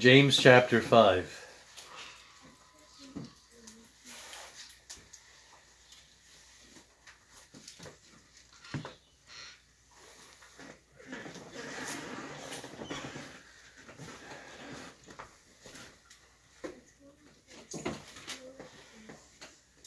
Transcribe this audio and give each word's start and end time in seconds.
James 0.00 0.38
chapter 0.38 0.80
5. 0.80 1.46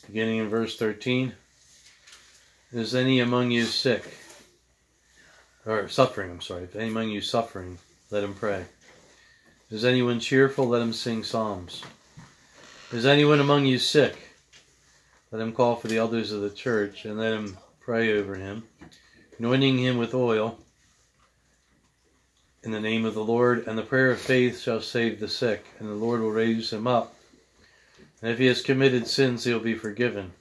Beginning 0.06 0.38
in 0.38 0.48
verse 0.48 0.78
13. 0.78 1.34
Is 2.72 2.94
any 2.94 3.20
among 3.20 3.50
you 3.50 3.64
sick? 3.66 4.20
Or 5.66 5.90
suffering, 5.90 6.30
I'm 6.30 6.42
sorry. 6.42 6.66
If 6.66 6.76
any 6.76 6.90
among 6.90 7.10
you 7.10 7.22
suffering, 7.22 7.80
let 8.12 8.24
him 8.24 8.36
pray. 8.36 8.66
Is 9.70 9.86
anyone 9.86 10.20
cheerful? 10.20 10.68
Let 10.68 10.82
him 10.82 10.94
sing 10.94 11.24
psalms. 11.24 11.84
Is 12.92 13.06
anyone 13.06 13.40
among 13.40 13.66
you 13.66 13.80
sick? 13.80 14.16
Let 15.32 15.42
him 15.42 15.54
call 15.54 15.76
for 15.76 15.88
the 15.88 15.98
elders 15.98 16.32
of 16.32 16.42
the 16.42 16.50
church 16.52 17.06
and 17.06 17.18
let 17.18 17.34
him 17.34 17.58
pray 17.80 18.18
over 18.18 18.36
him, 18.36 18.64
anointing 19.40 19.80
him 19.80 19.98
with 19.98 20.14
oil 20.14 20.60
in 22.64 22.72
the 22.72 22.80
name 22.80 23.04
of 23.04 23.14
the 23.14 23.24
Lord. 23.24 23.68
And 23.68 23.78
the 23.78 23.84
prayer 23.84 24.12
of 24.12 24.20
faith 24.20 24.62
shall 24.62 24.80
save 24.80 25.20
the 25.20 25.28
sick, 25.28 25.66
and 25.80 25.90
the 25.90 25.94
Lord 25.94 26.22
will 26.22 26.32
raise 26.32 26.72
him 26.72 26.88
up. 26.88 27.16
And 28.22 28.32
if 28.32 28.38
he 28.38 28.46
has 28.46 28.62
committed 28.62 29.08
sins, 29.08 29.44
he'll 29.44 29.60
be 29.60 29.74
forgiven. 29.74 30.34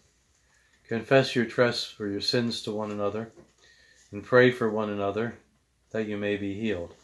Confess 0.89 1.35
your 1.35 1.47
trespasses 1.47 1.99
or 1.99 2.09
your 2.09 2.21
sins 2.21 2.63
to 2.63 2.73
one 2.73 2.91
another, 2.91 3.33
and 4.11 4.23
pray 4.23 4.51
for 4.51 4.69
one 4.69 4.91
another 4.91 5.35
that 5.91 6.07
you 6.07 6.17
may 6.17 6.37
be 6.37 6.55
healed. 6.55 6.95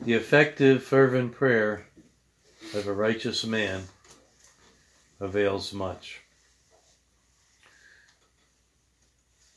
The 0.00 0.12
effective, 0.12 0.82
fervent 0.82 1.32
prayer 1.32 1.86
of 2.74 2.86
a 2.86 2.92
righteous 2.92 3.44
man 3.44 3.84
avails 5.20 5.72
much. 5.72 6.20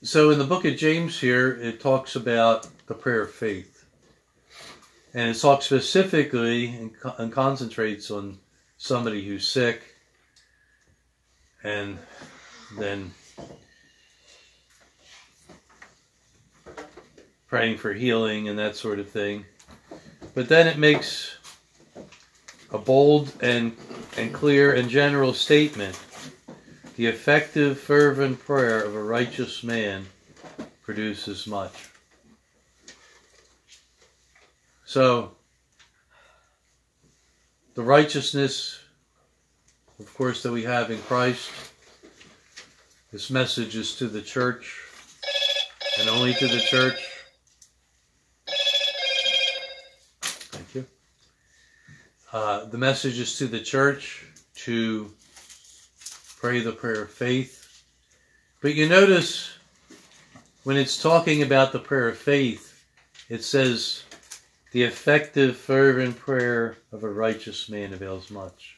So, 0.01 0.29
in 0.29 0.39
the 0.39 0.45
book 0.45 0.63
of 0.63 0.77
James, 0.77 1.19
here 1.19 1.51
it 1.51 1.81
talks 1.81 2.15
about 2.15 2.69
the 2.87 2.93
prayer 2.93 3.23
of 3.23 3.31
faith, 3.31 3.85
and 5.13 5.29
it 5.29 5.39
talks 5.39 5.65
specifically 5.65 6.67
and, 6.67 6.91
and 7.17 7.33
concentrates 7.33 8.09
on 8.09 8.39
somebody 8.77 9.25
who's 9.27 9.45
sick, 9.45 9.81
and 11.63 11.99
then 12.77 13.11
praying 17.47 17.77
for 17.77 17.93
healing 17.93 18.47
and 18.47 18.57
that 18.57 18.77
sort 18.77 18.99
of 18.99 19.09
thing. 19.09 19.43
But 20.39 20.47
then 20.47 20.67
it 20.67 20.77
makes 20.77 21.35
a 22.71 22.77
bold 22.77 23.33
and, 23.41 23.75
and 24.15 24.33
clear 24.33 24.73
and 24.73 24.89
general 24.89 25.33
statement. 25.33 25.99
The 26.95 27.07
effective, 27.07 27.77
fervent 27.77 28.39
prayer 28.39 28.81
of 28.81 28.95
a 28.95 29.03
righteous 29.03 29.63
man 29.63 30.05
produces 30.81 31.45
much. 31.45 31.89
So, 34.85 35.31
the 37.73 37.83
righteousness, 37.83 38.79
of 39.99 40.13
course, 40.13 40.41
that 40.43 40.53
we 40.53 40.63
have 40.63 40.89
in 40.89 41.01
Christ, 41.01 41.51
this 43.11 43.29
message 43.29 43.75
is 43.75 43.93
to 43.95 44.07
the 44.07 44.21
church 44.21 44.85
and 45.99 46.07
only 46.07 46.33
to 46.35 46.47
the 46.47 46.61
church. 46.61 47.18
Uh, 52.31 52.65
the 52.65 52.77
message 52.77 53.19
is 53.19 53.39
to 53.39 53.47
the 53.47 53.59
church 53.59 54.23
to 54.53 55.11
pray 56.37 56.59
the 56.59 56.71
prayer 56.71 57.01
of 57.01 57.09
faith. 57.11 57.83
But 58.61 58.75
you 58.75 58.87
notice 58.87 59.51
when 60.63 60.77
it's 60.77 61.01
talking 61.01 61.41
about 61.41 61.71
the 61.71 61.79
prayer 61.79 62.07
of 62.07 62.19
faith, 62.19 62.85
it 63.29 63.43
says, 63.43 64.03
the 64.71 64.83
effective, 64.83 65.57
fervent 65.57 66.19
prayer 66.19 66.77
of 66.91 67.03
a 67.03 67.09
righteous 67.09 67.67
man 67.67 67.93
avails 67.93 68.29
much. 68.29 68.77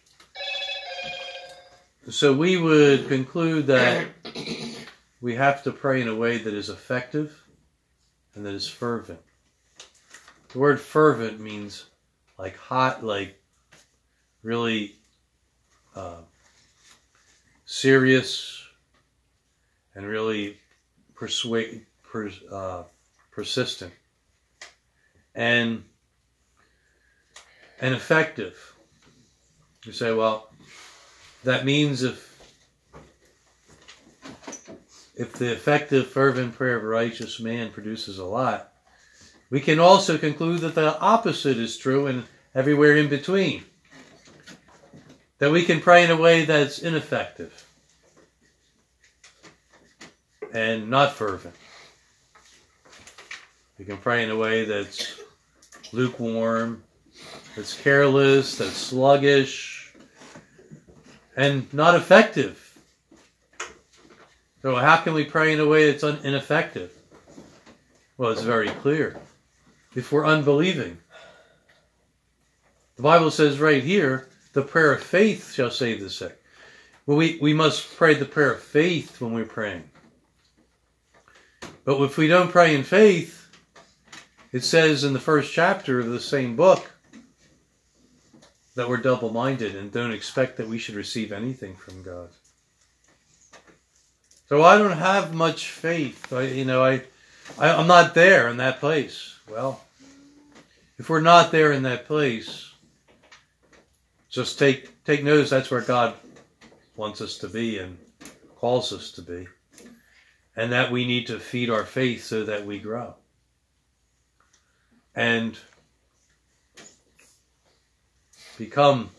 So 2.09 2.31
we 2.31 2.55
would 2.55 3.09
conclude 3.09 3.67
that 3.67 4.07
we 5.19 5.35
have 5.35 5.61
to 5.63 5.73
pray 5.73 6.01
in 6.01 6.07
a 6.07 6.15
way 6.15 6.37
that 6.37 6.53
is 6.53 6.69
effective 6.69 7.43
and 8.33 8.45
that 8.45 8.53
is 8.53 8.67
fervent. 8.69 9.19
The 10.53 10.59
word 10.59 10.79
fervent 10.79 11.41
means 11.41 11.87
like 12.37 12.55
hot, 12.55 13.03
like 13.03 13.40
really 14.43 14.95
uh, 15.95 16.21
serious 17.65 18.63
and 19.95 20.05
really 20.05 20.57
persuade, 21.15 21.85
per, 22.03 22.31
uh, 22.51 22.83
persistent 23.31 23.93
and 25.35 25.83
and 27.79 27.95
effective. 27.95 28.75
You 29.85 29.91
say, 29.91 30.13
well, 30.13 30.49
that 31.43 31.65
means 31.65 32.03
if 32.03 32.29
if 35.15 35.33
the 35.33 35.51
effective, 35.51 36.07
fervent 36.07 36.55
prayer 36.55 36.77
of 36.77 36.83
a 36.83 36.87
righteous 36.87 37.39
man 37.39 37.71
produces 37.71 38.17
a 38.17 38.25
lot, 38.25 38.73
we 39.49 39.59
can 39.59 39.79
also 39.79 40.17
conclude 40.17 40.61
that 40.61 40.75
the 40.75 40.99
opposite 40.99 41.57
is 41.57 41.77
true 41.77 42.07
and 42.07 42.25
everywhere 42.55 42.95
in 42.95 43.07
between 43.07 43.63
that 45.41 45.51
we 45.51 45.65
can 45.65 45.81
pray 45.81 46.03
in 46.03 46.11
a 46.11 46.15
way 46.15 46.45
that's 46.45 46.77
ineffective 46.77 47.65
and 50.53 50.87
not 50.87 51.13
fervent. 51.13 51.55
We 53.79 53.85
can 53.85 53.97
pray 53.97 54.23
in 54.23 54.29
a 54.29 54.37
way 54.37 54.65
that's 54.65 55.19
lukewarm, 55.91 56.83
that's 57.55 57.73
careless, 57.73 58.59
that's 58.59 58.77
sluggish, 58.77 59.91
and 61.35 61.73
not 61.73 61.95
effective. 61.95 62.77
So, 64.61 64.75
how 64.75 64.97
can 64.97 65.15
we 65.15 65.25
pray 65.25 65.53
in 65.53 65.59
a 65.59 65.65
way 65.65 65.91
that's 65.91 66.03
ineffective? 66.03 66.93
Well, 68.15 68.29
it's 68.29 68.43
very 68.43 68.69
clear. 68.69 69.19
If 69.95 70.11
we're 70.11 70.27
unbelieving, 70.27 70.99
the 72.95 73.01
Bible 73.01 73.31
says 73.31 73.59
right 73.59 73.81
here 73.81 74.27
the 74.53 74.61
prayer 74.61 74.93
of 74.93 75.03
faith 75.03 75.53
shall 75.53 75.71
save 75.71 76.01
the 76.01 76.09
sick. 76.09 76.41
Well, 77.05 77.17
we, 77.17 77.39
we 77.41 77.53
must 77.53 77.95
pray 77.95 78.13
the 78.13 78.25
prayer 78.25 78.53
of 78.53 78.61
faith 78.61 79.19
when 79.21 79.33
we're 79.33 79.45
praying. 79.45 79.89
But 81.83 82.01
if 82.01 82.17
we 82.17 82.27
don't 82.27 82.51
pray 82.51 82.75
in 82.75 82.83
faith, 82.83 83.49
it 84.51 84.63
says 84.63 85.03
in 85.03 85.13
the 85.13 85.19
first 85.19 85.51
chapter 85.51 85.99
of 85.99 86.07
the 86.07 86.19
same 86.19 86.55
book 86.55 86.91
that 88.75 88.87
we're 88.87 88.97
double 88.97 89.31
minded 89.31 89.75
and 89.75 89.91
don't 89.91 90.13
expect 90.13 90.57
that 90.57 90.67
we 90.67 90.77
should 90.77 90.95
receive 90.95 91.31
anything 91.31 91.75
from 91.75 92.03
God. 92.03 92.29
So 94.47 94.63
I 94.63 94.77
don't 94.77 94.97
have 94.97 95.33
much 95.33 95.69
faith. 95.69 96.31
I, 96.33 96.43
you 96.43 96.65
know, 96.65 96.83
I, 96.83 97.03
I, 97.57 97.69
I'm 97.69 97.87
not 97.87 98.13
there 98.13 98.47
in 98.49 98.57
that 98.57 98.79
place. 98.79 99.35
Well, 99.49 99.81
if 100.97 101.09
we're 101.09 101.21
not 101.21 101.51
there 101.51 101.71
in 101.71 101.83
that 101.83 102.05
place, 102.05 102.70
just 104.31 104.57
take 104.57 105.03
take 105.03 105.23
notice 105.23 105.49
that's 105.49 105.69
where 105.69 105.81
God 105.81 106.15
wants 106.95 107.21
us 107.21 107.37
to 107.39 107.47
be 107.47 107.77
and 107.77 107.97
calls 108.55 108.93
us 108.93 109.11
to 109.11 109.21
be. 109.21 109.47
And 110.55 110.71
that 110.71 110.91
we 110.91 111.05
need 111.05 111.27
to 111.27 111.39
feed 111.39 111.69
our 111.69 111.85
faith 111.85 112.23
so 112.23 112.45
that 112.45 112.65
we 112.65 112.79
grow. 112.79 113.15
And 115.13 115.57
become 118.57 119.09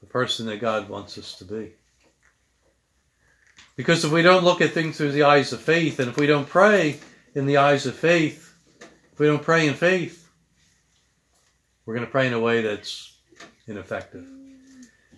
the 0.00 0.06
person 0.06 0.46
that 0.46 0.60
God 0.60 0.88
wants 0.88 1.16
us 1.18 1.34
to 1.38 1.44
be. 1.44 1.72
Because 3.76 4.04
if 4.04 4.10
we 4.10 4.22
don't 4.22 4.44
look 4.44 4.60
at 4.60 4.72
things 4.72 4.96
through 4.96 5.12
the 5.12 5.24
eyes 5.24 5.52
of 5.52 5.60
faith, 5.60 6.00
and 6.00 6.08
if 6.08 6.16
we 6.16 6.26
don't 6.26 6.48
pray 6.48 6.98
in 7.34 7.46
the 7.46 7.58
eyes 7.58 7.86
of 7.86 7.94
faith, 7.94 8.54
if 9.12 9.18
we 9.18 9.26
don't 9.26 9.42
pray 9.42 9.68
in 9.68 9.74
faith, 9.74 10.28
we're 11.84 11.94
going 11.94 12.06
to 12.06 12.10
pray 12.10 12.26
in 12.26 12.32
a 12.32 12.40
way 12.40 12.62
that's 12.62 13.15
ineffective. 13.66 14.26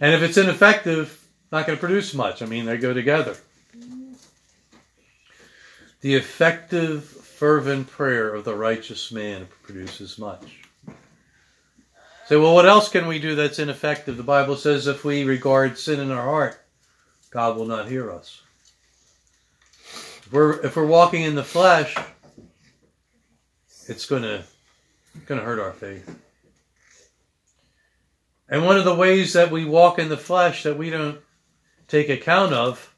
And 0.01 0.15
if 0.15 0.23
it's 0.23 0.37
ineffective, 0.37 1.27
not 1.51 1.67
going 1.67 1.77
to 1.77 1.81
produce 1.81 2.15
much. 2.15 2.43
I 2.43 2.47
mean, 2.47 2.67
they 2.67 2.77
go 2.77 2.93
together. 2.93 3.37
The 6.01 6.15
effective, 6.15 7.05
fervent 7.05 7.89
prayer 7.89 8.35
of 8.35 8.45
the 8.45 8.55
righteous 8.55 9.11
man 9.11 9.49
produces 9.63 10.19
much. 10.19 10.63
Say, 12.27 12.37
well, 12.37 12.55
what 12.55 12.67
else 12.67 12.91
can 12.91 13.07
we 13.07 13.19
do 13.19 13.35
that's 13.35 13.59
ineffective? 13.59 14.17
The 14.17 14.23
Bible 14.23 14.57
says 14.57 14.87
if 14.87 15.05
we 15.05 15.25
regard 15.25 15.79
sin 15.79 15.99
in 15.99 16.11
our 16.11 16.25
heart, 16.25 16.61
God 17.31 17.57
will 17.57 17.67
not 17.67 17.89
hear 17.89 18.11
us. 18.11 18.43
If 19.83 20.33
we're, 20.33 20.61
if 20.65 20.77
we're 20.77 20.87
walking 20.87 21.23
in 21.23 21.35
the 21.35 21.45
flesh, 21.45 21.97
it's 23.87 24.05
going 24.05 24.23
to, 24.23 24.45
going 25.25 25.41
to 25.41 25.47
hurt 25.47 25.59
our 25.59 25.73
faith. 25.73 26.15
And 28.49 28.65
one 28.65 28.79
of 28.79 28.85
the 28.85 28.95
ways 28.95 29.35
that 29.35 29.51
we 29.51 29.65
walk 29.65 29.99
in 29.99 30.09
the 30.09 30.17
flesh 30.17 30.63
that 30.63 30.79
we 30.79 30.91
don't 30.91 31.21
take 31.87 32.09
account 32.09 32.55
of 32.55 32.95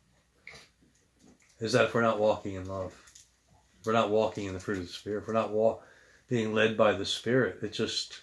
is 1.59 1.73
that 1.73 1.87
if 1.87 1.95
we're 1.95 2.03
not 2.03 2.21
walking 2.21 2.55
in 2.55 2.67
love, 2.67 2.93
if 3.81 3.87
we're 3.87 3.93
not 3.93 4.11
walking 4.11 4.47
in 4.47 4.55
the 4.55 4.61
fruit 4.61 4.79
of 4.79 4.87
the 4.87 4.93
Spirit, 4.93 5.23
if 5.23 5.29
we're 5.29 5.35
not 5.35 5.53
walk, 5.53 5.83
being 6.29 6.55
led 6.55 6.77
by 6.77 6.93
the 6.93 7.05
Spirit, 7.05 7.59
it 7.63 7.73
just 7.73 8.21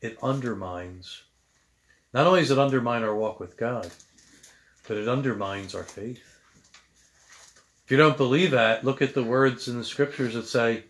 it 0.00 0.18
undermines. 0.22 1.22
Not 2.12 2.26
only 2.26 2.40
does 2.40 2.50
it 2.50 2.58
undermine 2.58 3.02
our 3.02 3.14
walk 3.14 3.40
with 3.40 3.56
God, 3.56 3.90
but 4.86 4.96
it 4.96 5.08
undermines 5.08 5.74
our 5.74 5.84
faith. 5.84 6.22
If 7.84 7.90
you 7.90 7.96
don't 7.96 8.16
believe 8.16 8.50
that, 8.52 8.84
look 8.84 9.02
at 9.02 9.14
the 9.14 9.22
words 9.22 9.68
in 9.68 9.78
the 9.78 9.84
scriptures 9.84 10.34
that 10.34 10.46
say, 10.46 10.84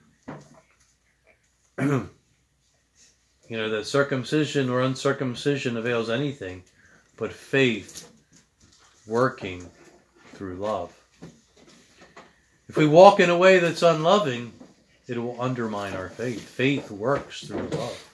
you 3.51 3.59
know, 3.59 3.69
that 3.69 3.85
circumcision 3.85 4.71
or 4.71 4.81
uncircumcision 4.81 5.77
avails 5.77 6.09
anything 6.09 6.63
but 7.17 7.33
faith 7.33 8.09
working 9.09 9.69
through 10.35 10.55
love. 10.55 10.97
If 12.69 12.77
we 12.77 12.87
walk 12.87 13.19
in 13.19 13.29
a 13.29 13.37
way 13.37 13.59
that's 13.59 13.83
unloving, 13.83 14.53
it 15.09 15.19
will 15.19 15.39
undermine 15.43 15.95
our 15.95 16.11
faith. 16.11 16.41
Faith 16.41 16.93
works 16.93 17.49
through 17.49 17.67
love. 17.71 18.07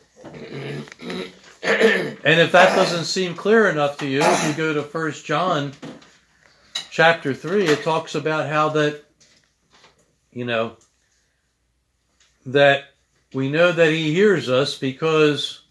And 1.63 2.41
if 2.41 2.53
that 2.53 2.75
doesn't 2.75 3.05
seem 3.05 3.35
clear 3.35 3.69
enough 3.69 3.99
to 3.99 4.09
you, 4.09 4.21
if 4.23 4.49
you 4.49 4.55
go 4.55 4.73
to 4.73 4.83
First 4.83 5.27
John 5.27 5.75
chapter 6.91 7.35
3, 7.35 7.67
it 7.67 7.83
talks 7.83 8.15
about 8.15 8.49
how 8.49 8.71
that, 8.71 9.05
you 10.33 10.47
know, 10.47 10.79
that 12.47 12.85
we 13.33 13.49
know 13.51 13.73
that 13.73 13.91
he 13.91 14.15
hears 14.15 14.49
us 14.49 14.79
because 14.79 15.63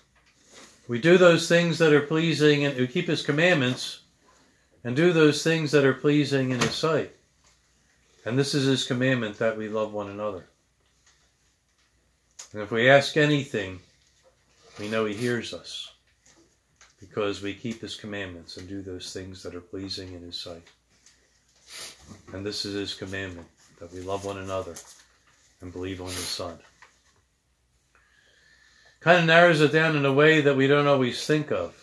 we 0.88 1.00
do 1.00 1.18
those 1.18 1.48
things 1.48 1.78
that 1.80 1.94
are 1.94 2.02
pleasing 2.02 2.66
and 2.66 2.78
we 2.78 2.88
keep 2.88 3.08
his 3.08 3.22
commandments 3.22 4.02
and 4.84 4.96
do 4.96 5.14
those 5.14 5.44
things 5.44 5.72
that 5.72 5.86
are 5.86 5.94
pleasing 5.94 6.52
in 6.52 6.60
his 6.60 6.76
sight. 6.76 7.12
And 8.24 8.38
this 8.38 8.54
is 8.54 8.66
his 8.66 8.86
commandment 8.86 9.38
that 9.40 9.58
we 9.58 9.68
love 9.68 9.94
one 9.94 10.10
another. 10.10 10.46
And 12.54 12.62
if 12.62 12.72
we 12.72 12.90
ask 12.90 13.18
anything, 13.18 13.80
we 14.80 14.88
know 14.88 15.06
he 15.06 15.14
hears 15.14 15.54
us 15.54 15.92
because 17.00 17.42
we 17.42 17.54
keep 17.54 17.82
his 17.82 17.96
commandments 17.96 18.58
and 18.58 18.68
do 18.68 18.82
those 18.82 19.12
things 19.14 19.44
that 19.44 19.56
are 19.56 19.62
pleasing 19.62 20.14
in 20.14 20.22
his 20.22 20.40
sight. 20.40 20.68
And 22.34 22.46
this 22.46 22.66
is 22.66 22.74
his 22.74 22.94
commandment 22.94 23.48
that 23.80 23.92
we 23.92 24.02
love 24.02 24.26
one 24.26 24.38
another 24.38 24.76
and 25.62 25.72
believe 25.72 26.02
on 26.02 26.08
his 26.08 26.28
Son. 26.28 26.58
Kind 29.06 29.20
of 29.20 29.26
narrows 29.26 29.62
it 29.62 29.72
down 29.72 29.96
in 29.96 30.04
a 30.04 30.12
way 30.12 30.42
that 30.42 30.58
we 30.58 30.66
don't 30.66 30.88
always 30.88 31.24
think 31.28 31.52
of. 31.52 31.76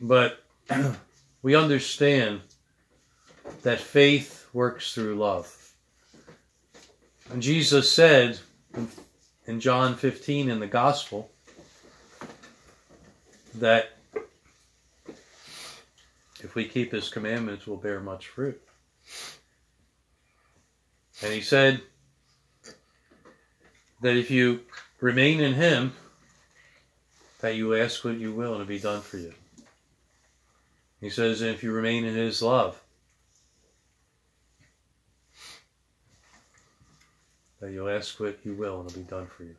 But 0.00 0.42
we 1.42 1.54
understand 1.54 2.40
that 3.62 3.78
faith 3.78 4.48
works 4.52 4.92
through 4.92 5.14
love. 5.14 5.72
And 7.30 7.40
Jesus 7.40 7.92
said 7.92 8.40
in 9.46 9.60
John 9.60 9.94
15 9.94 10.50
in 10.50 10.58
the 10.58 10.66
Gospel 10.66 11.30
that 13.54 13.96
if 16.40 16.56
we 16.56 16.64
keep 16.66 16.90
his 16.90 17.08
commandments, 17.08 17.68
we'll 17.68 17.76
bear 17.76 18.00
much 18.00 18.26
fruit. 18.26 18.60
And 21.22 21.32
he 21.32 21.40
said 21.40 21.82
that 24.06 24.16
if 24.16 24.30
you 24.30 24.60
remain 25.00 25.40
in 25.40 25.54
him, 25.54 25.92
that 27.40 27.56
you 27.56 27.74
ask 27.74 28.04
what 28.04 28.18
you 28.18 28.32
will 28.32 28.52
and 28.52 28.62
it'll 28.62 28.68
be 28.68 28.78
done 28.78 29.02
for 29.02 29.18
you. 29.18 29.34
He 31.00 31.10
says, 31.10 31.42
if 31.42 31.64
you 31.64 31.72
remain 31.72 32.04
in 32.04 32.14
his 32.14 32.40
love, 32.40 32.80
that 37.60 37.72
you'll 37.72 37.88
ask 37.88 38.20
what 38.20 38.38
you 38.44 38.54
will 38.54 38.80
and 38.80 38.88
it'll 38.88 39.02
be 39.02 39.08
done 39.08 39.26
for 39.26 39.42
you. 39.42 39.56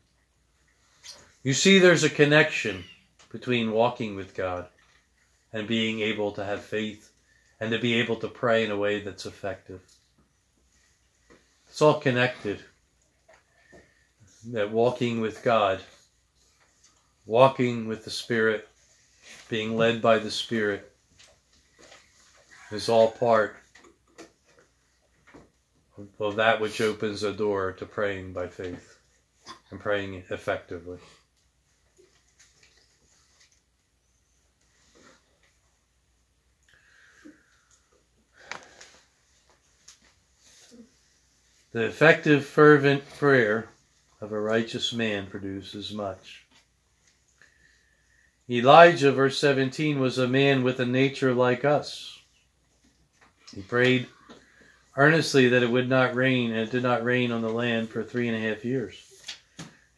You 1.43 1.53
see, 1.53 1.79
there's 1.79 2.05
a 2.05 2.09
connection 2.09 2.85
between 3.29 3.73
walking 3.73 4.15
with 4.15 4.33
God 4.33 4.67
and 5.51 5.67
being 5.67 5.99
able 5.99 6.31
to 6.31 6.45
have 6.45 6.63
faith 6.63 7.11
and 7.59 7.71
to 7.71 7.79
be 7.79 7.95
able 7.95 8.15
to 8.17 8.29
pray 8.29 8.63
in 8.63 8.71
a 8.71 8.77
way 8.77 9.01
that's 9.01 9.25
effective. 9.25 9.81
It's 11.67 11.81
all 11.81 11.99
connected. 11.99 12.61
That 14.51 14.71
walking 14.71 15.19
with 15.19 15.43
God, 15.43 15.81
walking 17.25 17.85
with 17.85 18.05
the 18.05 18.09
Spirit, 18.09 18.69
being 19.49 19.75
led 19.75 20.01
by 20.01 20.19
the 20.19 20.31
Spirit, 20.31 20.89
is 22.71 22.87
all 22.87 23.11
part 23.11 23.57
of 26.17 26.37
that 26.37 26.61
which 26.61 26.79
opens 26.79 27.23
a 27.23 27.33
door 27.33 27.73
to 27.73 27.85
praying 27.85 28.31
by 28.31 28.47
faith 28.47 28.99
and 29.69 29.81
praying 29.81 30.23
effectively. 30.29 30.99
The 41.73 41.83
effective, 41.83 42.45
fervent 42.45 43.07
prayer 43.17 43.67
of 44.19 44.31
a 44.31 44.39
righteous 44.39 44.93
man 44.93 45.27
produces 45.27 45.93
much. 45.93 46.45
Elijah, 48.49 49.11
verse 49.11 49.37
17, 49.39 49.99
was 49.99 50.17
a 50.17 50.27
man 50.27 50.63
with 50.63 50.79
a 50.79 50.85
nature 50.85 51.33
like 51.33 51.65
us. 51.65 52.17
He 53.53 53.61
prayed 53.61 54.07
earnestly 54.95 55.49
that 55.49 55.63
it 55.63 55.69
would 55.69 55.89
not 55.89 56.15
rain, 56.15 56.51
and 56.51 56.59
it 56.59 56.71
did 56.71 56.83
not 56.83 57.03
rain 57.03 57.31
on 57.31 57.41
the 57.41 57.49
land 57.49 57.89
for 57.89 58.03
three 58.03 58.27
and 58.27 58.37
a 58.37 58.39
half 58.39 58.63
years. 58.63 59.03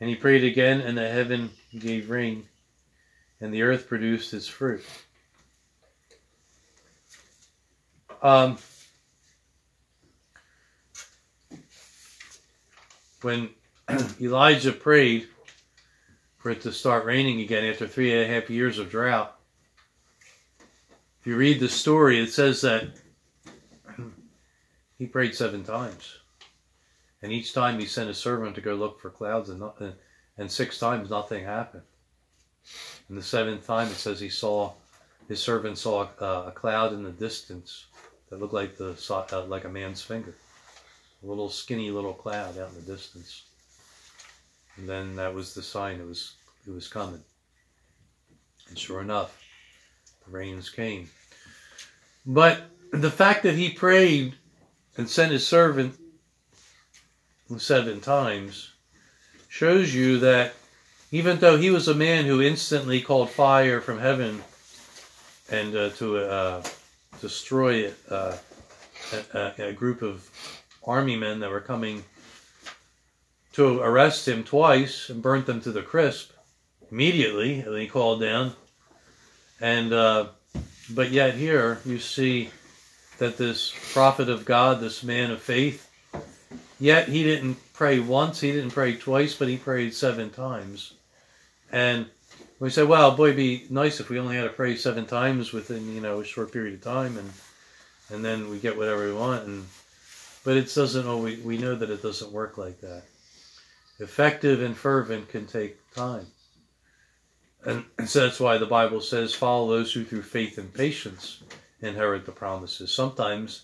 And 0.01 0.09
he 0.09 0.15
prayed 0.15 0.43
again, 0.43 0.81
and 0.81 0.97
the 0.97 1.07
heaven 1.07 1.51
gave 1.77 2.09
rain, 2.09 2.47
and 3.39 3.53
the 3.53 3.61
earth 3.61 3.87
produced 3.87 4.33
its 4.33 4.47
fruit. 4.47 4.83
Um, 8.21 8.57
when 13.21 13.49
Elijah 14.21 14.71
prayed 14.71 15.27
for 16.37 16.51
it 16.51 16.61
to 16.61 16.71
start 16.71 17.05
raining 17.05 17.41
again 17.41 17.65
after 17.65 17.87
three 17.87 18.13
and 18.13 18.21
a 18.21 18.33
half 18.33 18.49
years 18.49 18.79
of 18.79 18.89
drought, 18.89 19.35
if 21.19 21.27
you 21.27 21.35
read 21.35 21.59
the 21.59 21.67
story, 21.67 22.19
it 22.19 22.31
says 22.31 22.61
that 22.61 22.87
he 24.97 25.05
prayed 25.05 25.35
seven 25.35 25.63
times. 25.63 26.17
And 27.21 27.33
each 27.33 27.53
time 27.53 27.77
he 27.77 27.85
sent 27.85 28.09
a 28.09 28.13
servant 28.13 28.55
to 28.55 28.61
go 28.61 28.75
look 28.75 29.01
for 29.01 29.09
clouds, 29.09 29.49
and, 29.49 29.59
nothing, 29.59 29.93
and 30.37 30.49
six 30.49 30.79
times 30.79 31.09
nothing 31.09 31.43
happened. 31.43 31.83
And 33.09 33.17
the 33.17 33.21
seventh 33.21 33.67
time 33.67 33.87
it 33.87 33.95
says 33.95 34.19
he 34.19 34.29
saw, 34.29 34.71
his 35.27 35.41
servant 35.41 35.77
saw 35.77 36.07
a, 36.19 36.25
a 36.47 36.51
cloud 36.51 36.93
in 36.93 37.03
the 37.03 37.11
distance 37.11 37.87
that 38.29 38.39
looked 38.39 38.53
like 38.53 38.77
the 38.77 38.95
uh, 39.09 39.45
like 39.47 39.65
a 39.65 39.69
man's 39.69 40.01
finger, 40.01 40.35
a 41.21 41.25
little 41.25 41.49
skinny 41.49 41.91
little 41.91 42.13
cloud 42.13 42.57
out 42.57 42.69
in 42.69 42.75
the 42.75 42.93
distance. 42.93 43.48
And 44.79 44.87
then 44.87 45.17
that 45.17 45.33
was 45.33 45.53
the 45.53 45.61
sign 45.61 45.99
it 45.99 46.07
was 46.07 46.35
it 46.65 46.71
was 46.71 46.87
coming. 46.87 47.23
And 48.69 48.79
sure 48.79 49.01
enough, 49.01 49.37
the 50.25 50.31
rains 50.31 50.69
came. 50.69 51.09
But 52.25 52.61
the 52.91 53.11
fact 53.11 53.43
that 53.43 53.55
he 53.55 53.71
prayed 53.71 54.35
and 54.95 55.09
sent 55.09 55.33
his 55.33 55.45
servant 55.45 55.99
seven 57.57 57.99
times 57.99 58.71
shows 59.49 59.93
you 59.93 60.19
that 60.19 60.53
even 61.11 61.39
though 61.39 61.57
he 61.57 61.71
was 61.71 61.87
a 61.87 61.95
man 61.95 62.25
who 62.25 62.41
instantly 62.41 63.01
called 63.01 63.29
fire 63.29 63.81
from 63.81 63.99
heaven 63.99 64.43
and 65.51 65.75
uh, 65.75 65.89
to 65.89 66.17
uh, 66.17 66.63
destroy 67.19 67.91
uh, 68.09 68.37
a, 69.33 69.53
a, 69.57 69.73
group 69.73 70.03
of 70.03 70.29
army 70.85 71.15
men 71.15 71.39
that 71.39 71.49
were 71.49 71.59
coming 71.59 72.03
to 73.59 73.81
arrest 73.81 74.25
him 74.25 74.45
twice 74.45 75.09
and 75.09 75.21
burnt 75.21 75.45
them 75.45 75.59
to 75.59 75.71
the 75.73 75.81
crisp 75.81 76.31
immediately, 76.89 77.59
and 77.59 77.73
then 77.73 77.81
he 77.81 77.87
called 77.87 78.21
down. 78.21 78.53
And 79.59 79.91
uh, 79.91 80.27
but 80.89 81.11
yet 81.11 81.35
here 81.35 81.81
you 81.85 81.99
see 81.99 82.51
that 83.17 83.37
this 83.37 83.73
prophet 83.91 84.29
of 84.29 84.45
God, 84.45 84.79
this 84.79 85.03
man 85.03 85.29
of 85.29 85.41
faith, 85.41 85.91
yet 86.79 87.09
he 87.09 87.23
didn't 87.23 87.57
pray 87.73 87.99
once, 87.99 88.39
he 88.39 88.53
didn't 88.53 88.71
pray 88.71 88.95
twice, 88.95 89.35
but 89.35 89.49
he 89.49 89.57
prayed 89.57 89.93
seven 89.93 90.29
times. 90.29 90.93
And 91.69 92.05
we 92.61 92.69
say, 92.69 92.83
well, 92.83 93.13
boy, 93.13 93.25
it'd 93.25 93.35
be 93.35 93.65
nice 93.69 93.99
if 93.99 94.09
we 94.09 94.19
only 94.19 94.37
had 94.37 94.43
to 94.43 94.49
pray 94.49 94.77
seven 94.77 95.05
times 95.05 95.51
within, 95.51 95.93
you 95.93 95.99
know, 95.99 96.21
a 96.21 96.25
short 96.25 96.53
period 96.53 96.75
of 96.75 96.81
time 96.81 97.17
and 97.17 97.29
and 98.09 98.23
then 98.23 98.49
we 98.49 98.57
get 98.57 98.77
whatever 98.77 99.05
we 99.05 99.13
want 99.13 99.45
and 99.45 99.67
but 100.45 100.55
it 100.55 100.73
doesn't 100.73 101.05
always 101.05 101.43
we 101.43 101.57
know 101.57 101.75
that 101.75 101.89
it 101.89 102.01
doesn't 102.01 102.31
work 102.31 102.57
like 102.57 102.79
that. 102.79 103.03
Effective 103.99 104.61
and 104.61 104.77
fervent 104.77 105.29
can 105.29 105.45
take 105.45 105.77
time. 105.93 106.27
And, 107.65 107.83
so 108.05 108.21
that's 108.21 108.39
why 108.39 108.57
the 108.57 108.65
Bible 108.65 109.01
says, 109.01 109.35
follow 109.35 109.69
those 109.69 109.91
who 109.91 110.05
through 110.05 110.21
faith 110.21 110.57
and 110.57 110.73
patience 110.73 111.43
inherit 111.81 112.25
the 112.25 112.31
promises. 112.31 112.91
Sometimes 112.91 113.63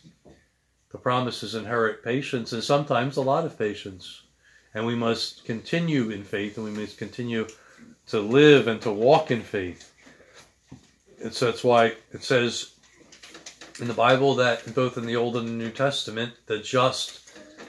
the 0.91 0.97
promises 0.97 1.55
inherit 1.55 2.03
patience, 2.03 2.51
and 2.51 2.63
sometimes 2.63 3.17
a 3.17 3.21
lot 3.21 3.45
of 3.45 3.57
patience. 3.57 4.23
And 4.73 4.85
we 4.85 4.95
must 4.95 5.45
continue 5.45 6.09
in 6.09 6.23
faith, 6.23 6.57
and 6.57 6.65
we 6.65 6.71
must 6.71 6.97
continue 6.97 7.47
to 8.07 8.19
live 8.19 8.67
and 8.67 8.81
to 8.81 8.91
walk 8.91 9.31
in 9.31 9.41
faith. 9.41 9.93
And 11.23 11.33
so 11.33 11.45
that's 11.45 11.63
why 11.63 11.93
it 12.11 12.23
says 12.23 12.75
in 13.79 13.87
the 13.87 13.93
Bible 13.93 14.35
that 14.35 14.75
both 14.75 14.97
in 14.97 15.05
the 15.05 15.15
Old 15.15 15.37
and 15.37 15.47
the 15.47 15.53
New 15.53 15.71
Testament, 15.71 16.33
the 16.45 16.59
just 16.59 17.24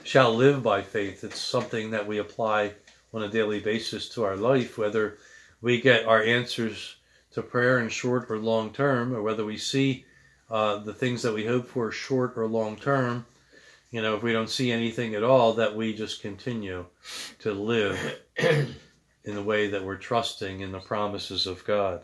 shall 0.07 0.33
live 0.33 0.63
by 0.63 0.81
faith. 0.81 1.23
It's 1.23 1.39
something 1.39 1.91
that 1.91 2.07
we 2.07 2.19
apply 2.19 2.73
on 3.13 3.23
a 3.23 3.29
daily 3.29 3.59
basis 3.59 4.07
to 4.09 4.23
our 4.23 4.37
life, 4.37 4.77
whether 4.77 5.17
we 5.61 5.81
get 5.81 6.05
our 6.05 6.23
answers 6.23 6.95
to 7.31 7.41
prayer 7.41 7.79
in 7.79 7.89
short 7.89 8.31
or 8.31 8.37
long 8.37 8.71
term, 8.71 9.13
or 9.13 9.21
whether 9.21 9.43
we 9.43 9.57
see 9.57 10.05
uh, 10.49 10.77
the 10.77 10.93
things 10.93 11.21
that 11.23 11.33
we 11.33 11.45
hope 11.45 11.67
for 11.67 11.91
short 11.91 12.37
or 12.37 12.47
long 12.47 12.77
term. 12.77 13.25
You 13.91 14.01
know, 14.01 14.15
if 14.15 14.23
we 14.23 14.31
don't 14.31 14.49
see 14.49 14.71
anything 14.71 15.13
at 15.13 15.23
all, 15.23 15.53
that 15.53 15.75
we 15.75 15.93
just 15.93 16.21
continue 16.21 16.85
to 17.39 17.51
live 17.51 18.19
in 18.37 19.35
the 19.35 19.43
way 19.43 19.67
that 19.67 19.83
we're 19.83 19.97
trusting 19.97 20.61
in 20.61 20.71
the 20.71 20.79
promises 20.79 21.47
of 21.47 21.65
God. 21.65 22.01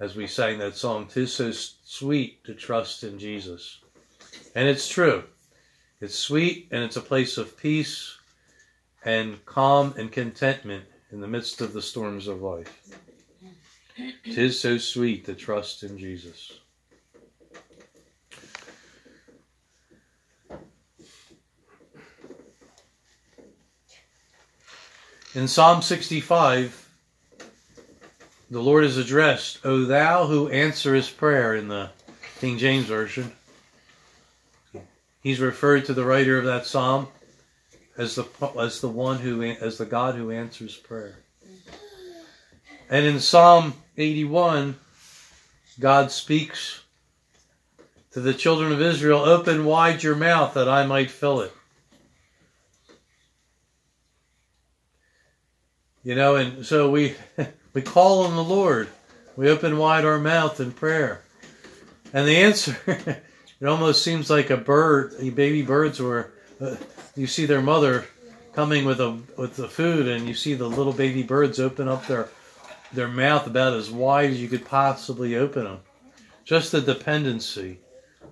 As 0.00 0.16
we 0.16 0.26
sang 0.26 0.58
that 0.58 0.74
song, 0.74 1.06
"Tis 1.06 1.34
so 1.34 1.52
sweet 1.52 2.42
to 2.44 2.54
trust 2.54 3.04
in 3.04 3.18
Jesus," 3.18 3.80
and 4.54 4.66
it's 4.68 4.88
true. 4.88 5.24
It's 6.04 6.18
sweet, 6.18 6.68
and 6.70 6.84
it's 6.84 6.96
a 6.96 7.00
place 7.00 7.38
of 7.38 7.56
peace 7.56 8.18
and 9.06 9.42
calm 9.46 9.94
and 9.96 10.12
contentment 10.12 10.84
in 11.10 11.22
the 11.22 11.26
midst 11.26 11.62
of 11.62 11.72
the 11.72 11.80
storms 11.80 12.28
of 12.28 12.42
life. 12.42 12.94
Tis 14.22 14.60
so 14.60 14.76
sweet 14.76 15.24
to 15.24 15.34
trust 15.34 15.82
in 15.82 15.96
Jesus. 15.96 16.60
In 25.34 25.48
Psalm 25.48 25.80
65, 25.80 26.86
the 28.50 28.60
Lord 28.60 28.84
is 28.84 28.98
addressed, 28.98 29.64
O 29.64 29.86
thou 29.86 30.26
who 30.26 30.50
answerest 30.50 31.16
prayer 31.16 31.54
in 31.54 31.68
the 31.68 31.88
King 32.40 32.58
James 32.58 32.84
Version. 32.84 33.32
He's 35.24 35.40
referred 35.40 35.86
to 35.86 35.94
the 35.94 36.04
writer 36.04 36.36
of 36.36 36.44
that 36.44 36.66
psalm 36.66 37.08
as 37.96 38.14
the 38.14 38.26
as 38.60 38.82
the 38.82 38.90
one 38.90 39.20
who 39.20 39.42
as 39.42 39.78
the 39.78 39.86
God 39.86 40.16
who 40.16 40.30
answers 40.30 40.76
prayer. 40.76 41.16
And 42.90 43.06
in 43.06 43.18
Psalm 43.20 43.72
81, 43.96 44.78
God 45.80 46.10
speaks 46.10 46.82
to 48.10 48.20
the 48.20 48.34
children 48.34 48.70
of 48.70 48.82
Israel, 48.82 49.20
"Open 49.20 49.64
wide 49.64 50.02
your 50.02 50.14
mouth 50.14 50.52
that 50.52 50.68
I 50.68 50.84
might 50.84 51.10
fill 51.10 51.40
it." 51.40 51.54
You 56.02 56.14
know, 56.14 56.36
and 56.36 56.66
so 56.66 56.90
we 56.90 57.14
we 57.72 57.80
call 57.80 58.24
on 58.24 58.36
the 58.36 58.44
Lord. 58.44 58.88
We 59.36 59.48
open 59.48 59.78
wide 59.78 60.04
our 60.04 60.18
mouth 60.18 60.60
in 60.60 60.72
prayer. 60.72 61.22
And 62.12 62.28
the 62.28 62.36
answer 62.36 63.22
it 63.64 63.68
almost 63.68 64.02
seems 64.02 64.28
like 64.28 64.50
a 64.50 64.58
bird, 64.58 65.14
baby 65.34 65.62
birds 65.62 65.98
were 65.98 66.34
uh, 66.60 66.76
you 67.16 67.26
see 67.26 67.46
their 67.46 67.62
mother 67.62 68.04
coming 68.52 68.84
with 68.84 69.00
a 69.00 69.18
with 69.38 69.56
the 69.56 69.70
food, 69.70 70.06
and 70.06 70.28
you 70.28 70.34
see 70.34 70.52
the 70.52 70.68
little 70.68 70.92
baby 70.92 71.22
birds 71.22 71.58
open 71.58 71.88
up 71.88 72.06
their 72.06 72.28
their 72.92 73.08
mouth 73.08 73.46
about 73.46 73.72
as 73.72 73.90
wide 73.90 74.32
as 74.32 74.42
you 74.42 74.48
could 74.48 74.66
possibly 74.66 75.36
open 75.36 75.64
them. 75.64 75.80
Just 76.44 76.72
the 76.72 76.82
dependency 76.82 77.78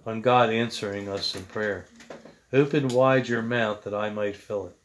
on 0.05 0.21
God 0.21 0.51
answering 0.51 1.09
us 1.09 1.35
in 1.35 1.45
prayer. 1.45 1.87
Open 2.53 2.89
wide 2.89 3.27
your 3.27 3.41
mouth 3.41 3.85
that 3.85 3.95
I 3.95 4.11
might 4.11 4.37
fill 4.37 4.67
it. 4.67 4.77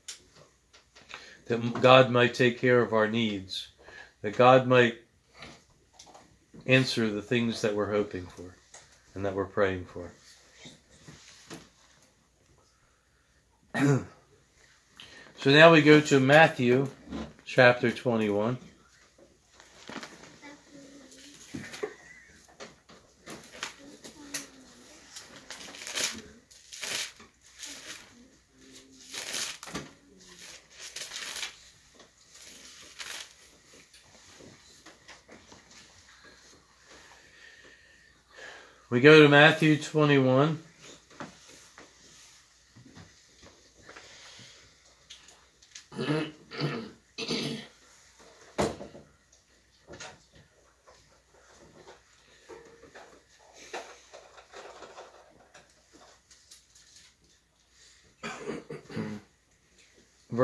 That 1.48 1.82
God 1.82 2.10
might 2.10 2.34
take 2.34 2.58
care 2.58 2.82
of 2.82 2.94
our 2.94 3.10
needs. 3.10 3.68
That 4.22 4.38
God 4.38 4.66
might 4.66 4.96
answer 6.66 7.10
the 7.10 7.22
things 7.22 7.62
that 7.64 7.76
we're 7.76 7.92
hoping 7.92 8.26
for 8.28 8.56
and 9.14 9.26
that 9.26 9.36
we're 9.36 9.44
praying 9.44 9.84
for. 9.84 10.14
so 15.38 15.52
now 15.52 15.72
we 15.72 15.84
go 15.84 16.02
to 16.02 16.20
Matthew 16.20 16.88
chapter 17.46 17.92
21. 17.92 18.58
We 38.90 39.02
go 39.02 39.22
to 39.22 39.30
Matthew 39.30 39.78
21. 39.78 40.67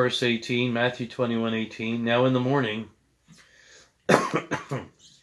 Verse 0.04 0.24
18, 0.24 0.74
Matthew 0.74 1.08
21 1.08 1.54
18. 1.54 2.04
Now 2.04 2.26
in 2.26 2.34
the 2.34 2.40
morning, 2.40 2.90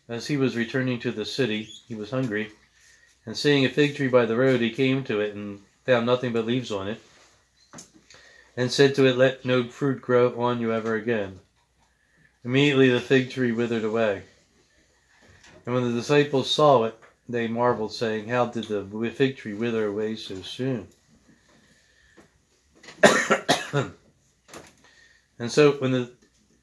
as 0.09 0.29
he 0.29 0.37
was 0.37 0.57
returning 0.57 1.01
to 1.01 1.11
the 1.11 1.25
city, 1.25 1.69
he 1.89 1.97
was 1.97 2.11
hungry, 2.11 2.51
and 3.27 3.37
seeing 3.37 3.65
a 3.65 3.69
fig 3.69 3.97
tree 3.97 4.09
by 4.09 4.27
the 4.27 4.37
road, 4.37 4.61
he 4.61 4.71
came 4.71 5.03
to 5.05 5.21
it 5.21 5.35
and 5.35 5.61
found 5.85 6.07
nothing 6.07 6.33
but 6.33 6.47
leaves 6.47 6.71
on 6.71 6.87
it, 6.87 7.01
and 8.57 8.71
said 8.71 8.95
to 8.95 9.07
it, 9.07 9.17
Let 9.17 9.45
no 9.45 9.69
fruit 9.69 10.01
grow 10.01 10.41
on 10.41 10.61
you 10.61 10.73
ever 10.73 10.95
again. 10.95 11.41
Immediately 12.45 12.91
the 12.91 13.01
fig 13.01 13.31
tree 13.31 13.53
withered 13.53 13.85
away. 13.85 14.23
And 15.67 15.75
when 15.75 15.85
the 15.85 15.93
disciples 15.93 16.51
saw 16.51 16.85
it, 16.85 16.99
they 17.29 17.47
marveled, 17.49 17.93
saying, 17.93 18.29
How 18.29 18.47
did 18.47 18.65
the 18.65 19.13
fig 19.15 19.37
tree 19.37 19.55
wither 19.55 19.87
away 19.87 20.17
so 20.17 20.43
soon? 20.43 20.89
And 25.41 25.51
so 25.51 25.73
when 25.73 25.93
the 25.93 26.13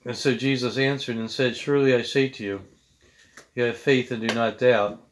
and 0.06 0.15
so 0.15 0.36
Jesus 0.36 0.77
answered 0.77 1.17
and 1.17 1.29
said, 1.29 1.58
Surely 1.58 1.94
I 1.96 2.03
say 2.03 2.29
to 2.29 2.44
you, 2.44 2.62
you 3.56 3.63
have 3.63 3.75
faith 3.75 4.12
and 4.12 4.25
do 4.25 4.34
not 4.34 4.60
doubt. 4.60 5.03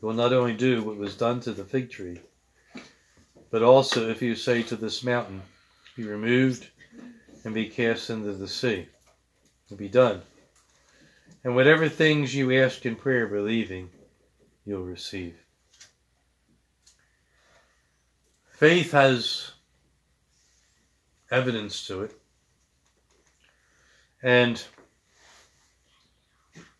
You 0.00 0.06
will 0.06 0.14
not 0.14 0.34
only 0.34 0.52
do 0.52 0.84
what 0.84 0.98
was 0.98 1.16
done 1.16 1.40
to 1.40 1.52
the 1.52 1.64
fig 1.64 1.90
tree, 1.90 2.20
but 3.50 3.62
also 3.62 4.08
if 4.08 4.22
you 4.22 4.34
say 4.34 4.62
to 4.64 4.76
this 4.76 5.02
mountain, 5.02 5.42
Be 5.96 6.04
removed 6.04 6.68
and 7.44 7.54
be 7.54 7.68
cast 7.68 8.10
into 8.10 8.32
the 8.32 8.48
sea, 8.48 8.86
it 9.70 9.76
be 9.76 9.88
done. 9.88 10.22
And 11.44 11.54
whatever 11.54 11.88
things 11.88 12.34
you 12.34 12.62
ask 12.62 12.84
in 12.84 12.96
prayer, 12.96 13.26
believing, 13.26 13.90
you'll 14.64 14.82
receive. 14.82 15.36
Faith 18.52 18.90
has 18.92 19.52
evidence 21.30 21.86
to 21.86 22.02
it. 22.02 22.12
And 24.22 24.62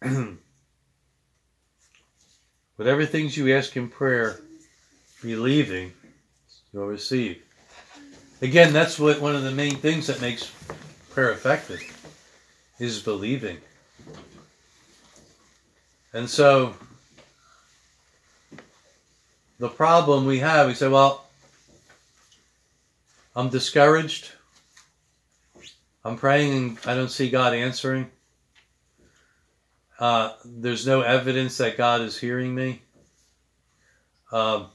whatever 2.77 3.07
things 3.07 3.37
you 3.37 3.55
ask 3.57 3.77
in 3.77 3.89
prayer, 3.89 4.41
believing, 5.23 5.93
you'll 6.79 6.87
receive. 6.87 7.43
Again, 8.41 8.73
that's 8.73 9.01
what 9.01 9.21
one 9.21 9.35
of 9.35 9.43
the 9.43 9.51
main 9.51 9.75
things 9.75 10.07
that 10.07 10.21
makes 10.21 10.53
prayer 11.11 11.33
effective 11.33 11.83
is 12.79 13.03
believing. 13.03 13.59
And 16.13 16.31
so 16.31 16.77
the 19.59 19.69
problem 19.69 20.25
we 20.25 20.39
have, 20.39 20.69
we 20.69 20.75
say, 20.75 20.87
well, 20.87 21.27
I'm 23.35 23.49
discouraged. 23.49 24.31
I'm 26.05 26.17
praying 26.17 26.53
and 26.53 26.79
I 26.87 26.95
don't 26.95 27.11
see 27.11 27.29
God 27.29 27.55
answering. 27.55 28.09
Uh, 29.99 30.35
there's 30.45 30.87
no 30.87 31.01
evidence 31.01 31.59
that 31.59 31.77
God 31.77 32.03
is 32.03 32.17
hearing 32.17 32.55
me. 32.55 32.83
Um, 34.31 34.69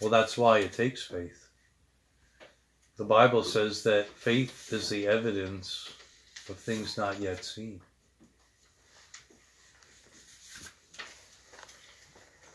well, 0.00 0.10
that's 0.10 0.38
why 0.38 0.60
it 0.60 0.72
takes 0.72 1.02
faith. 1.02 1.48
The 2.96 3.04
Bible 3.04 3.42
says 3.42 3.82
that 3.84 4.08
faith 4.08 4.72
is 4.72 4.88
the 4.88 5.06
evidence 5.06 5.90
of 6.48 6.56
things 6.56 6.96
not 6.96 7.20
yet 7.20 7.44
seen. 7.44 7.80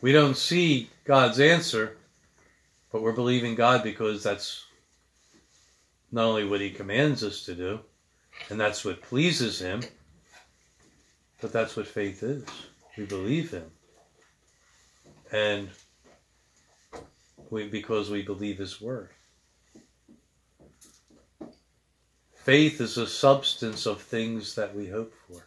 We 0.00 0.12
don't 0.12 0.36
see 0.36 0.90
God's 1.04 1.40
answer, 1.40 1.96
but 2.92 3.02
we're 3.02 3.12
believing 3.12 3.54
God 3.54 3.82
because 3.82 4.22
that's 4.22 4.64
not 6.12 6.26
only 6.26 6.46
what 6.46 6.60
He 6.60 6.70
commands 6.70 7.24
us 7.24 7.44
to 7.46 7.54
do, 7.54 7.80
and 8.50 8.60
that's 8.60 8.84
what 8.84 9.02
pleases 9.02 9.58
Him, 9.58 9.82
but 11.40 11.52
that's 11.52 11.76
what 11.76 11.86
faith 11.86 12.22
is. 12.22 12.44
We 12.96 13.04
believe 13.04 13.50
Him. 13.50 13.70
And 15.32 15.70
we, 17.50 17.68
because 17.68 18.10
we 18.10 18.22
believe 18.22 18.58
His 18.58 18.80
Word. 18.80 19.10
Faith 22.34 22.80
is 22.80 22.96
a 22.96 23.06
substance 23.06 23.86
of 23.86 24.00
things 24.00 24.54
that 24.54 24.74
we 24.74 24.88
hope 24.88 25.12
for, 25.26 25.46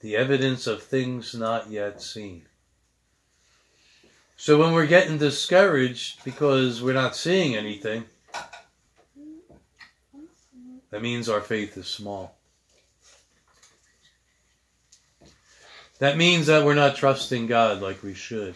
the 0.00 0.16
evidence 0.16 0.66
of 0.66 0.82
things 0.82 1.34
not 1.34 1.70
yet 1.70 2.00
seen. 2.00 2.46
So 4.36 4.58
when 4.58 4.72
we're 4.72 4.86
getting 4.86 5.18
discouraged 5.18 6.24
because 6.24 6.82
we're 6.82 6.92
not 6.92 7.16
seeing 7.16 7.56
anything, 7.56 8.04
that 10.90 11.02
means 11.02 11.28
our 11.28 11.40
faith 11.40 11.76
is 11.76 11.86
small. 11.86 12.36
That 16.00 16.16
means 16.16 16.46
that 16.46 16.64
we're 16.64 16.74
not 16.74 16.96
trusting 16.96 17.46
God 17.46 17.80
like 17.80 18.02
we 18.02 18.14
should. 18.14 18.54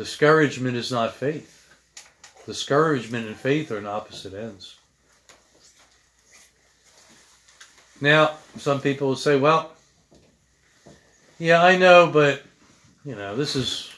Discouragement 0.00 0.78
is 0.78 0.90
not 0.90 1.14
faith. 1.14 1.76
Discouragement 2.46 3.26
and 3.26 3.36
faith 3.36 3.70
are 3.70 3.76
in 3.76 3.86
opposite 3.86 4.32
ends. 4.32 4.78
Now, 8.00 8.30
some 8.56 8.80
people 8.80 9.08
will 9.08 9.16
say, 9.16 9.38
well, 9.38 9.72
yeah, 11.38 11.62
I 11.62 11.76
know, 11.76 12.10
but, 12.10 12.42
you 13.04 13.14
know, 13.14 13.36
this 13.36 13.54
is, 13.54 13.90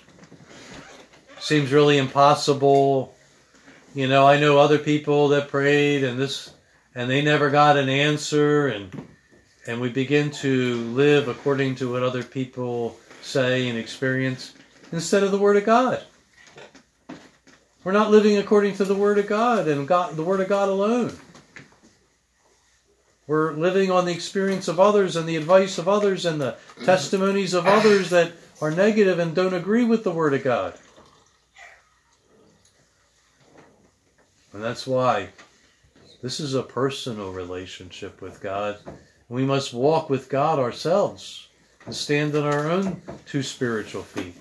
seems 1.38 1.73
really 1.73 1.99
impossible. 1.99 3.14
You 3.94 4.09
know, 4.09 4.26
I 4.26 4.40
know 4.40 4.59
other 4.59 4.78
people 4.78 5.28
that 5.28 5.50
prayed 5.50 6.02
and 6.02 6.18
this, 6.18 6.52
and 6.97 7.09
they 7.09 7.23
never 7.23 7.49
got 7.49 7.76
an 7.76 7.88
answer, 7.88 8.66
and, 8.66 9.06
and 9.68 9.80
we 9.80 9.88
begin 9.88 10.32
to 10.32 10.78
live 10.94 11.28
according 11.28 11.76
to 11.76 11.92
what 11.92 12.02
other 12.02 12.25
people 12.25 12.97
say 13.23 13.68
and 13.68 13.78
experience 13.78 14.54
instead 14.92 15.22
of 15.22 15.32
the 15.32 15.38
Word 15.38 15.56
of 15.56 15.64
God. 15.64 16.02
We're 17.82 17.92
not 17.92 18.11
living 18.11 18.37
according 18.37 18.76
to 18.76 18.84
the 18.84 18.94
Word 18.94 19.18
of 19.18 19.26
God 19.26 19.66
and 19.66 19.88
God, 19.88 20.14
the 20.14 20.22
Word 20.22 20.40
of 20.40 20.49
God 20.49 20.68
alone. 20.68 21.16
We're 23.26 23.52
living 23.54 23.90
on 23.90 24.04
the 24.04 24.12
experience 24.12 24.68
of 24.68 24.78
others 24.78 25.16
and 25.16 25.28
the 25.28 25.37
advice 25.37 25.78
of 25.78 25.88
others 25.88 26.26
and 26.26 26.40
the 26.40 26.56
testimonies 26.84 27.54
of 27.54 27.66
others 27.66 28.11
that 28.11 28.32
are 28.61 28.70
negative 28.70 29.18
and 29.18 29.34
don't 29.34 29.54
agree 29.54 29.84
with 29.84 30.04
the 30.04 30.11
Word 30.11 30.34
of 30.34 30.44
God. 30.44 30.75
And 34.52 34.62
that's 34.62 34.87
why 34.87 35.30
this 36.20 36.38
is 36.38 36.54
a 36.54 36.62
personal 36.62 37.32
relationship 37.32 38.20
with 38.20 38.40
God. 38.40 38.78
We 39.28 39.44
must 39.44 39.72
walk 39.72 40.11
with 40.11 40.28
God 40.28 40.58
ourselves 40.58 41.49
and 41.87 41.94
stand 41.94 42.37
on 42.37 42.44
our 42.44 42.70
own 42.70 43.02
two 43.26 43.42
spiritual 43.42 44.02
feet. 44.02 44.37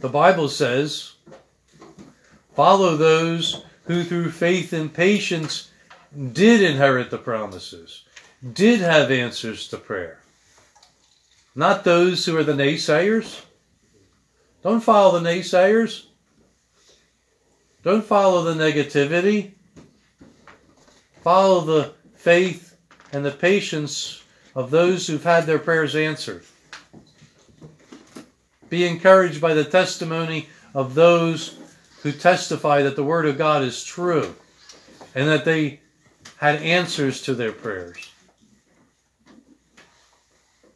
The 0.00 0.08
Bible 0.08 0.48
says, 0.48 1.12
follow 2.54 2.96
those 2.96 3.64
who 3.84 4.02
through 4.02 4.30
faith 4.30 4.72
and 4.72 4.92
patience 4.92 5.70
did 6.32 6.62
inherit 6.62 7.10
the 7.10 7.18
promises, 7.18 8.04
did 8.54 8.80
have 8.80 9.10
answers 9.10 9.68
to 9.68 9.76
prayer. 9.76 10.20
Not 11.54 11.84
those 11.84 12.24
who 12.24 12.34
are 12.38 12.44
the 12.44 12.54
naysayers. 12.54 13.42
Don't 14.62 14.80
follow 14.80 15.18
the 15.18 15.28
naysayers. 15.28 16.06
Don't 17.82 18.04
follow 18.04 18.42
the 18.42 18.54
negativity. 18.54 19.52
Follow 21.22 21.60
the 21.60 21.92
faith 22.14 22.76
and 23.12 23.22
the 23.22 23.30
patience 23.30 24.22
of 24.54 24.70
those 24.70 25.06
who've 25.06 25.22
had 25.22 25.44
their 25.44 25.58
prayers 25.58 25.94
answered. 25.94 26.44
Be 28.70 28.86
encouraged 28.86 29.40
by 29.40 29.52
the 29.52 29.64
testimony 29.64 30.48
of 30.74 30.94
those 30.94 31.58
who 32.02 32.12
testify 32.12 32.82
that 32.82 32.96
the 32.96 33.04
Word 33.04 33.26
of 33.26 33.36
God 33.36 33.62
is 33.62 33.84
true 33.84 34.34
and 35.14 35.28
that 35.28 35.44
they 35.44 35.80
had 36.36 36.62
answers 36.62 37.20
to 37.22 37.34
their 37.34 37.52
prayers. 37.52 38.10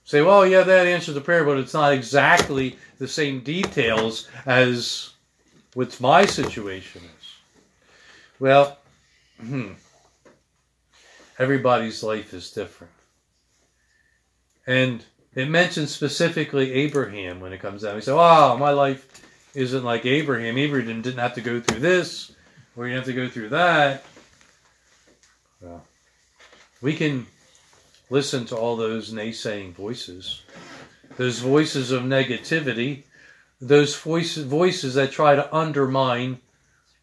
Say, 0.04 0.20
well, 0.20 0.46
yeah, 0.46 0.62
that 0.62 0.86
answers 0.86 1.14
the 1.14 1.20
prayer, 1.22 1.44
but 1.44 1.56
it's 1.56 1.72
not 1.72 1.94
exactly 1.94 2.76
the 2.98 3.08
same 3.08 3.40
details 3.40 4.28
as 4.44 5.10
what 5.72 5.98
my 6.00 6.26
situation 6.26 7.02
is. 7.18 7.32
Well, 8.38 8.78
hmm, 9.40 9.72
everybody's 11.38 12.02
life 12.02 12.34
is 12.34 12.50
different. 12.50 12.92
And 14.66 15.04
it 15.34 15.48
mentions 15.48 15.92
specifically 15.92 16.72
Abraham 16.72 17.40
when 17.40 17.52
it 17.52 17.60
comes 17.60 17.82
down. 17.82 17.96
We 17.96 18.00
say, 18.00 18.12
"Wow, 18.12 18.54
oh, 18.54 18.58
my 18.58 18.70
life 18.70 19.22
isn't 19.54 19.84
like 19.84 20.06
Abraham. 20.06 20.58
Abraham 20.58 21.02
didn't 21.02 21.18
have 21.18 21.34
to 21.34 21.40
go 21.40 21.60
through 21.60 21.80
this, 21.80 22.32
or 22.76 22.86
he 22.86 22.92
didn't 22.92 23.06
have 23.06 23.14
to 23.14 23.20
go 23.20 23.28
through 23.28 23.48
that." 23.50 24.04
Well, 25.60 25.86
we 26.80 26.94
can 26.94 27.26
listen 28.10 28.44
to 28.46 28.56
all 28.56 28.76
those 28.76 29.12
naysaying 29.12 29.72
voices, 29.72 30.42
those 31.16 31.38
voices 31.38 31.90
of 31.90 32.02
negativity, 32.02 33.04
those 33.60 33.96
voices, 33.96 34.44
voices 34.44 34.94
that 34.94 35.10
try 35.10 35.34
to 35.34 35.54
undermine 35.54 36.40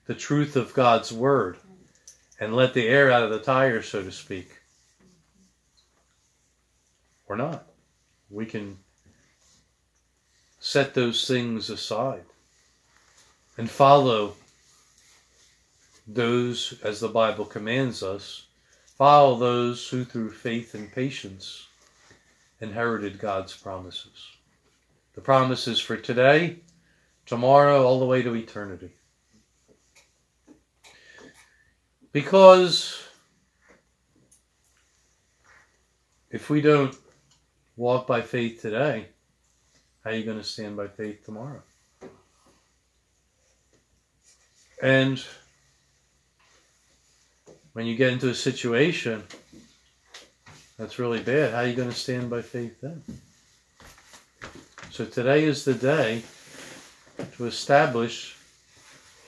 the 0.05 0.13
truth 0.15 0.55
of 0.55 0.73
God's 0.73 1.11
word 1.11 1.57
and 2.39 2.55
let 2.55 2.73
the 2.73 2.87
air 2.87 3.11
out 3.11 3.23
of 3.23 3.29
the 3.29 3.39
tires, 3.39 3.87
so 3.87 4.03
to 4.03 4.11
speak. 4.11 4.49
Or 7.27 7.35
not. 7.35 7.70
We 8.31 8.45
can 8.45 8.77
set 10.59 10.93
those 10.93 11.27
things 11.27 11.69
aside 11.69 12.23
and 13.57 13.69
follow 13.69 14.35
those, 16.07 16.79
as 16.83 16.99
the 16.99 17.09
Bible 17.09 17.45
commands 17.45 18.01
us, 18.01 18.45
follow 18.97 19.37
those 19.37 19.87
who 19.89 20.05
through 20.05 20.31
faith 20.31 20.73
and 20.73 20.91
patience 20.91 21.67
inherited 22.59 23.19
God's 23.19 23.55
promises. 23.55 24.29
The 25.13 25.21
promises 25.21 25.79
for 25.79 25.97
today, 25.97 26.59
tomorrow, 27.25 27.83
all 27.83 27.99
the 27.99 28.05
way 28.05 28.21
to 28.21 28.35
eternity. 28.35 28.91
Because 32.11 33.01
if 36.29 36.49
we 36.49 36.61
don't 36.61 36.95
walk 37.81 38.05
by 38.05 38.21
faith 38.21 38.61
today, 38.61 39.07
how 40.03 40.11
are 40.11 40.13
you 40.13 40.23
going 40.23 40.37
to 40.37 40.43
stand 40.43 40.77
by 40.77 40.87
faith 40.87 41.25
tomorrow? 41.25 41.63
And 44.83 45.19
when 47.73 47.87
you 47.87 47.95
get 47.95 48.13
into 48.13 48.29
a 48.29 48.35
situation 48.35 49.23
that's 50.77 50.99
really 50.99 51.21
bad, 51.21 51.55
how 51.55 51.61
are 51.61 51.65
you 51.65 51.73
going 51.73 51.89
to 51.89 51.95
stand 51.95 52.29
by 52.29 52.43
faith 52.43 52.79
then? 52.81 53.01
So 54.91 55.03
today 55.03 55.45
is 55.45 55.65
the 55.65 55.73
day 55.73 56.21
to 57.37 57.47
establish 57.47 58.37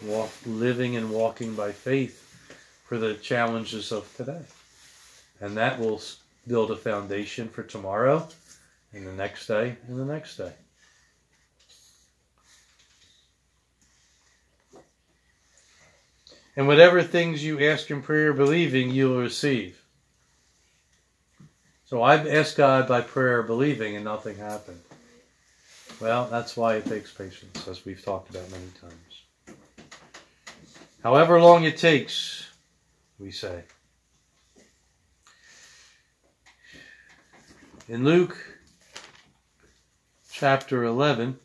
walk, 0.03 0.29
living 0.45 0.95
and 0.95 1.09
walking 1.09 1.55
by 1.55 1.71
faith 1.71 2.19
for 2.85 2.99
the 2.99 3.15
challenges 3.15 3.91
of 3.91 4.15
today. 4.15 4.43
And 5.41 5.57
that 5.57 5.79
will 5.79 5.99
build 6.47 6.69
a 6.69 6.75
foundation 6.75 7.49
for 7.49 7.63
tomorrow 7.63 8.27
and 8.93 9.07
the 9.07 9.11
next 9.11 9.47
day 9.47 9.75
and 9.87 9.99
the 9.99 10.05
next 10.05 10.37
day. 10.37 10.53
And 16.55 16.67
whatever 16.67 17.01
things 17.01 17.43
you 17.43 17.59
ask 17.67 17.89
in 17.89 18.03
prayer 18.03 18.31
believing, 18.31 18.91
you 18.91 19.09
will 19.09 19.21
receive. 19.21 19.83
So 21.85 22.03
I've 22.03 22.27
asked 22.27 22.57
God 22.57 22.87
by 22.87 23.01
prayer 23.01 23.41
believing 23.41 23.95
and 23.95 24.05
nothing 24.05 24.37
happened. 24.37 24.79
Well, 25.99 26.27
that's 26.29 26.55
why 26.55 26.75
it 26.75 26.85
takes 26.85 27.11
patience, 27.11 27.67
as 27.67 27.85
we've 27.85 28.03
talked 28.03 28.29
about 28.29 28.49
many 28.51 28.67
times. 28.79 29.57
However 31.03 31.41
long 31.41 31.63
it 31.63 31.77
takes, 31.77 32.47
we 33.19 33.31
say. 33.31 33.63
In 37.89 38.03
Luke 38.03 38.52
chapter 40.35 40.83
11, 40.83 41.37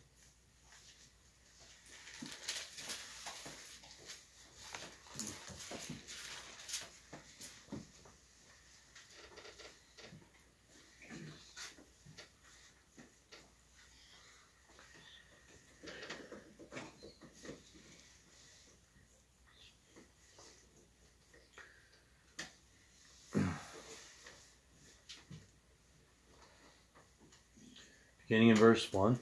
verse 28.69 28.93
1. 28.93 29.17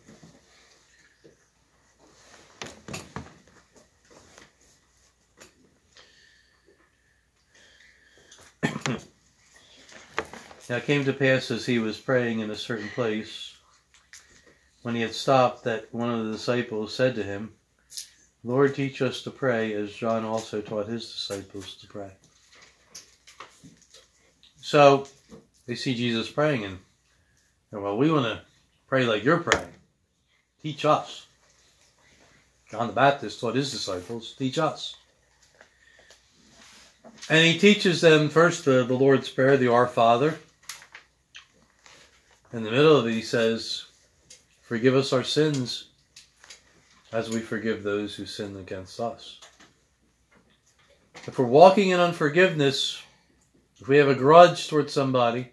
now 10.70 10.76
it 10.76 10.86
came 10.86 11.06
to 11.06 11.14
pass 11.14 11.50
as 11.50 11.66
he 11.66 11.80
was 11.80 11.98
praying 11.98 12.42
in 12.42 12.52
a 12.52 12.56
certain 12.58 12.90
place, 12.90 13.56
when 14.82 14.96
he 14.96 15.02
had 15.02 15.14
stopped, 15.14 15.64
that 15.64 15.94
one 15.94 16.10
of 16.10 16.26
the 16.26 16.34
disciples 16.34 16.94
said 16.94 17.16
to 17.16 17.24
him, 17.24 17.54
Lord, 18.44 18.76
teach 18.76 19.02
us 19.02 19.22
to 19.22 19.32
pray 19.32 19.72
as 19.72 19.94
John 19.94 20.26
also 20.26 20.60
taught 20.60 20.88
his 20.88 21.06
disciples 21.06 21.76
to 21.76 21.88
pray. 21.88 22.12
So 24.60 25.08
they 25.66 25.76
see 25.76 25.96
Jesus 25.96 26.30
praying 26.30 26.66
and, 26.66 26.80
well, 27.72 27.98
we 27.98 28.12
want 28.12 28.26
to 28.26 28.42
pray 28.88 29.06
like 29.06 29.24
you're 29.24 29.40
praying. 29.40 29.74
Teach 30.62 30.86
us. 30.86 31.28
John 32.72 32.88
the 32.88 32.94
Baptist 32.94 33.40
taught 33.40 33.56
his 33.56 33.72
disciples, 33.72 34.36
teach 34.38 34.58
us. 34.58 34.96
And 37.30 37.46
he 37.46 37.58
teaches 37.58 38.02
them 38.02 38.30
first 38.30 38.66
the, 38.66 38.84
the 38.84 38.94
Lord's 38.94 39.30
Prayer, 39.30 39.58
the 39.58 39.72
Our 39.72 39.88
Father. 39.88 40.38
In 42.54 42.64
the 42.64 42.72
middle 42.72 42.96
of 42.96 43.08
it, 43.08 43.14
he 43.14 43.22
says, 43.22 43.86
Forgive 44.62 44.96
us 44.96 45.14
our 45.14 45.24
sins 45.24 45.90
as 47.12 47.30
we 47.30 47.40
forgive 47.40 47.84
those 47.84 48.16
who 48.16 48.26
sin 48.26 48.58
against 48.58 49.00
us. 49.00 49.40
If 51.26 51.40
we're 51.40 51.46
walking 51.46 51.90
in 51.90 52.00
unforgiveness, 52.00 53.02
if 53.80 53.88
we 53.88 53.98
have 53.98 54.08
a 54.08 54.16
grudge 54.16 54.68
towards 54.68 54.94
somebody, 54.94 55.52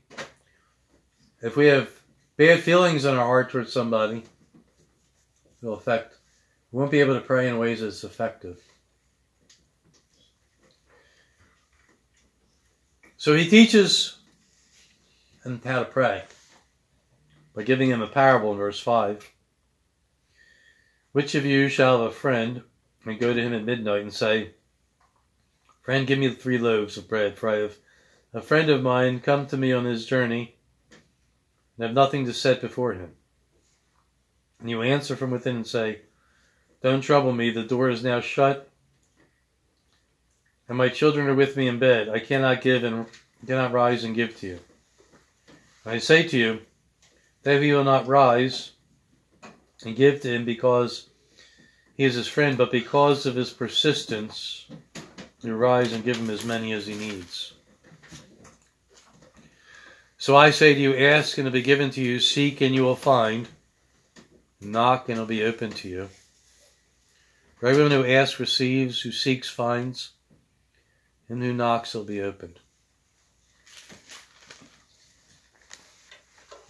if 1.43 1.57
we 1.57 1.67
have 1.67 1.91
bad 2.37 2.61
feelings 2.61 3.05
in 3.05 3.15
our 3.15 3.25
heart 3.25 3.51
towards 3.51 3.73
somebody, 3.73 4.25
it'll 5.63 5.75
affect, 5.75 6.17
we 6.73 6.79
won't 6.79 6.91
be 6.91 7.01
able 7.01 7.15
to 7.15 7.21
pray 7.21 7.49
in 7.49 7.59
ways 7.59 7.81
that's 7.81 8.05
effective. 8.05 8.61
So 13.17 13.35
he 13.35 13.49
teaches 13.49 14.19
them 15.43 15.61
how 15.65 15.79
to 15.79 15.85
pray 15.85 16.25
by 17.55 17.63
giving 17.63 17.91
him 17.91 18.03
a 18.03 18.07
parable 18.07 18.53
in 18.53 18.59
verse 18.59 18.81
5. 18.81 19.31
Which 21.13 21.35
of 21.35 21.47
you 21.47 21.69
shall 21.69 22.03
have 22.03 22.11
a 22.11 22.15
friend 22.15 22.63
and 23.07 23.21
go 23.21 23.33
to 23.33 23.41
him 23.41 23.55
at 23.55 23.65
midnight 23.65 24.03
and 24.03 24.13
say, 24.13 24.51
Friend, 25.81 26.07
give 26.07 26.19
me 26.19 26.35
three 26.35 26.59
loaves 26.59 26.97
of 26.97 27.09
bread, 27.09 27.39
for 27.39 27.49
I 27.51 27.57
have 27.59 27.77
a 28.33 28.41
friend 28.41 28.69
of 28.69 28.83
mine 28.83 29.21
come 29.21 29.47
to 29.47 29.57
me 29.57 29.73
on 29.73 29.85
his 29.85 30.07
journey 30.07 30.57
and 31.77 31.87
have 31.87 31.95
nothing 31.95 32.27
to 32.27 32.33
set 32.33 32.61
before 32.61 32.95
him. 32.95 33.13
And 34.61 34.71
you 34.71 34.83
answer 34.83 35.17
from 35.17 35.31
within 35.31 35.57
and 35.57 35.67
say, 35.67 36.01
Don't 36.83 37.01
trouble 37.01 37.33
me, 37.33 37.51
the 37.51 37.63
door 37.63 37.91
is 37.91 38.05
now 38.05 38.21
shut, 38.21 38.71
and 40.69 40.79
my 40.79 40.89
children 40.89 41.27
are 41.27 41.35
with 41.35 41.57
me 41.57 41.69
in 41.69 41.79
bed. 41.79 42.09
I 42.09 42.19
cannot 42.19 42.63
give 42.63 42.85
and 42.85 43.07
cannot 43.47 43.73
rise 43.73 44.05
and 44.05 44.15
give 44.15 44.39
to 44.41 44.47
you. 44.47 44.61
I 45.85 45.99
say 45.99 46.27
to 46.29 46.39
you, 46.39 46.61
that 47.45 47.63
he 47.63 47.73
will 47.73 47.85
not 47.85 48.07
rise 48.07 48.73
and 49.85 49.95
give 49.95 50.21
to 50.23 50.29
him 50.29 50.45
because 50.45 51.09
he 51.97 52.05
is 52.05 52.15
his 52.15 52.27
friend, 52.27 52.59
but 52.59 52.73
because 52.73 53.27
of 53.27 53.37
his 53.37 53.51
persistence, 53.51 54.67
you 55.43 55.55
rise 55.55 55.93
and 55.93 56.05
give 56.05 56.17
him 56.17 56.31
as 56.31 56.45
many 56.45 56.73
as 56.73 56.87
he 56.87 56.95
needs. 56.95 57.54
So 60.25 60.35
I 60.35 60.53
say 60.53 60.73
to 60.73 60.81
you, 60.81 60.97
ask 60.97 61.37
and 61.37 61.47
it'll 61.47 61.53
be 61.53 61.61
given 61.61 61.91
to 61.91 62.01
you, 62.01 62.19
seek 62.19 62.63
and 62.63 62.75
you 62.75 62.83
will 62.83 62.97
find, 62.97 63.47
knock 64.59 65.11
and 65.11 65.19
it'll 65.19 65.27
be 65.27 65.45
open 65.45 65.71
to 65.73 65.87
you. 65.87 66.09
For 67.57 67.67
everyone 67.67 67.91
who 67.91 68.07
asks 68.07 68.41
receives, 68.41 69.03
who 69.03 69.13
seeks 69.13 69.51
finds, 69.51 70.13
and 71.29 71.43
who 71.43 71.53
knocks 71.53 71.93
will 71.93 72.05
be 72.05 72.23
opened. 72.23 72.59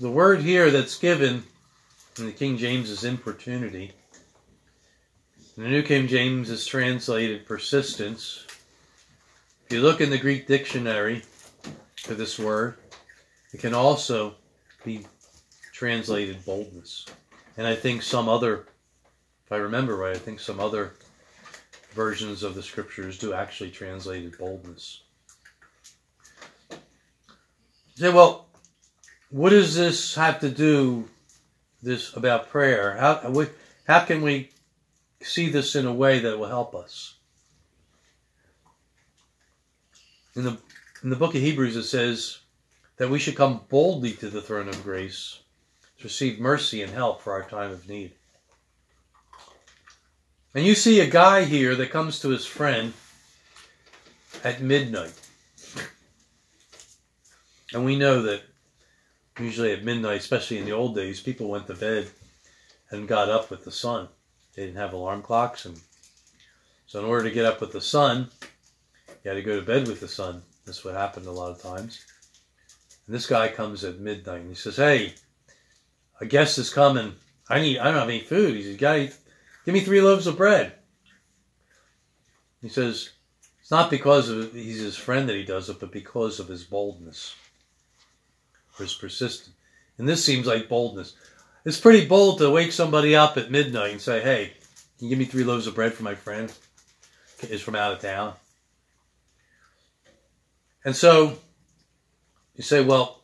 The 0.00 0.10
word 0.10 0.40
here 0.40 0.72
that's 0.72 0.98
given 0.98 1.44
in 2.18 2.26
the 2.26 2.32
King 2.32 2.56
James 2.56 2.90
is 2.90 3.04
importunity. 3.04 3.92
In 5.56 5.62
the 5.62 5.68
New 5.68 5.84
King 5.84 6.08
James 6.08 6.50
is 6.50 6.66
translated 6.66 7.46
persistence. 7.46 8.44
If 9.66 9.74
you 9.74 9.80
look 9.80 10.00
in 10.00 10.10
the 10.10 10.18
Greek 10.18 10.48
dictionary 10.48 11.22
for 11.94 12.14
this 12.14 12.36
word, 12.36 12.78
it 13.54 13.60
can 13.60 13.72
also 13.72 14.34
be 14.84 15.06
translated 15.72 16.44
boldness. 16.44 17.06
And 17.56 17.68
I 17.68 17.76
think 17.76 18.02
some 18.02 18.28
other, 18.28 18.66
if 19.46 19.52
I 19.52 19.58
remember 19.58 19.96
right, 19.96 20.16
I 20.16 20.18
think 20.18 20.40
some 20.40 20.58
other 20.58 20.94
versions 21.92 22.42
of 22.42 22.56
the 22.56 22.62
scriptures 22.64 23.16
do 23.16 23.32
actually 23.32 23.70
translate 23.70 24.24
it 24.24 24.36
boldness. 24.36 25.02
You 26.70 26.76
say, 27.94 28.12
well, 28.12 28.48
what 29.30 29.50
does 29.50 29.76
this 29.76 30.16
have 30.16 30.40
to 30.40 30.50
do 30.50 31.08
this 31.80 32.12
about 32.16 32.50
prayer? 32.50 32.96
How 32.96 33.46
how 33.86 34.04
can 34.04 34.22
we 34.22 34.50
see 35.22 35.48
this 35.48 35.76
in 35.76 35.86
a 35.86 35.94
way 35.94 36.18
that 36.18 36.38
will 36.40 36.48
help 36.48 36.74
us? 36.74 37.14
In 40.34 40.42
the 40.42 40.58
in 41.04 41.10
the 41.10 41.16
book 41.16 41.36
of 41.36 41.40
Hebrews, 41.40 41.76
it 41.76 41.84
says 41.84 42.40
that 42.96 43.10
we 43.10 43.18
should 43.18 43.36
come 43.36 43.60
boldly 43.68 44.12
to 44.12 44.30
the 44.30 44.42
throne 44.42 44.68
of 44.68 44.82
grace 44.82 45.40
to 45.98 46.04
receive 46.04 46.38
mercy 46.38 46.82
and 46.82 46.92
help 46.92 47.20
for 47.20 47.32
our 47.32 47.48
time 47.48 47.70
of 47.70 47.88
need. 47.88 48.12
And 50.54 50.64
you 50.64 50.74
see 50.74 51.00
a 51.00 51.10
guy 51.10 51.44
here 51.44 51.74
that 51.74 51.90
comes 51.90 52.20
to 52.20 52.28
his 52.28 52.46
friend 52.46 52.92
at 54.44 54.60
midnight. 54.60 55.14
And 57.72 57.84
we 57.84 57.96
know 57.96 58.22
that 58.22 58.42
usually 59.38 59.72
at 59.72 59.82
midnight, 59.82 60.20
especially 60.20 60.58
in 60.58 60.64
the 60.64 60.72
old 60.72 60.94
days, 60.94 61.20
people 61.20 61.48
went 61.48 61.66
to 61.66 61.74
bed 61.74 62.08
and 62.90 63.08
got 63.08 63.28
up 63.28 63.50
with 63.50 63.64
the 63.64 63.72
sun. 63.72 64.08
They 64.54 64.66
didn't 64.66 64.76
have 64.76 64.92
alarm 64.92 65.22
clocks, 65.22 65.64
and 65.64 65.80
so 66.86 67.00
in 67.00 67.06
order 67.06 67.24
to 67.24 67.34
get 67.34 67.44
up 67.44 67.60
with 67.60 67.72
the 67.72 67.80
sun, 67.80 68.28
you 69.24 69.30
had 69.30 69.34
to 69.34 69.42
go 69.42 69.58
to 69.58 69.66
bed 69.66 69.88
with 69.88 69.98
the 69.98 70.06
sun. 70.06 70.42
That's 70.64 70.84
what 70.84 70.94
happened 70.94 71.26
a 71.26 71.32
lot 71.32 71.50
of 71.50 71.60
times. 71.60 72.04
And 73.06 73.14
this 73.14 73.26
guy 73.26 73.48
comes 73.48 73.84
at 73.84 73.98
midnight 73.98 74.40
and 74.40 74.48
he 74.48 74.54
says, 74.54 74.76
"Hey, 74.76 75.14
a 76.20 76.26
guest 76.26 76.58
is 76.58 76.70
coming. 76.70 77.14
I 77.48 77.60
need. 77.60 77.78
I 77.78 77.84
don't 77.84 77.94
have 77.94 78.08
any 78.08 78.20
food." 78.20 78.56
He 78.56 78.62
says, 78.62 78.76
"Guy, 78.76 79.12
give 79.64 79.74
me 79.74 79.80
three 79.80 80.00
loaves 80.00 80.26
of 80.26 80.36
bread." 80.36 80.74
He 82.62 82.68
says, 82.68 83.10
"It's 83.60 83.70
not 83.70 83.90
because 83.90 84.28
of 84.28 84.52
he's 84.54 84.80
his 84.80 84.96
friend 84.96 85.28
that 85.28 85.36
he 85.36 85.44
does 85.44 85.68
it, 85.68 85.80
but 85.80 85.92
because 85.92 86.40
of 86.40 86.48
his 86.48 86.64
boldness." 86.64 87.34
Or 88.78 88.84
his 88.84 88.94
persistence. 88.94 89.54
And 89.98 90.08
this 90.08 90.24
seems 90.24 90.46
like 90.46 90.68
boldness. 90.68 91.14
It's 91.64 91.80
pretty 91.80 92.06
bold 92.06 92.38
to 92.38 92.50
wake 92.50 92.72
somebody 92.72 93.14
up 93.16 93.36
at 93.36 93.50
midnight 93.50 93.92
and 93.92 94.00
say, 94.00 94.20
hey, 94.20 94.52
can 94.98 95.06
you 95.06 95.08
give 95.10 95.18
me 95.18 95.24
three 95.24 95.44
loaves 95.44 95.66
of 95.66 95.74
bread 95.74 95.94
for 95.94 96.02
my 96.02 96.14
friend? 96.14 96.52
Is 97.42 97.62
from 97.62 97.74
out 97.74 97.92
of 97.92 98.00
town. 98.00 98.34
And 100.84 100.96
so 100.96 101.38
you 102.56 102.62
say, 102.62 102.82
well, 102.82 103.22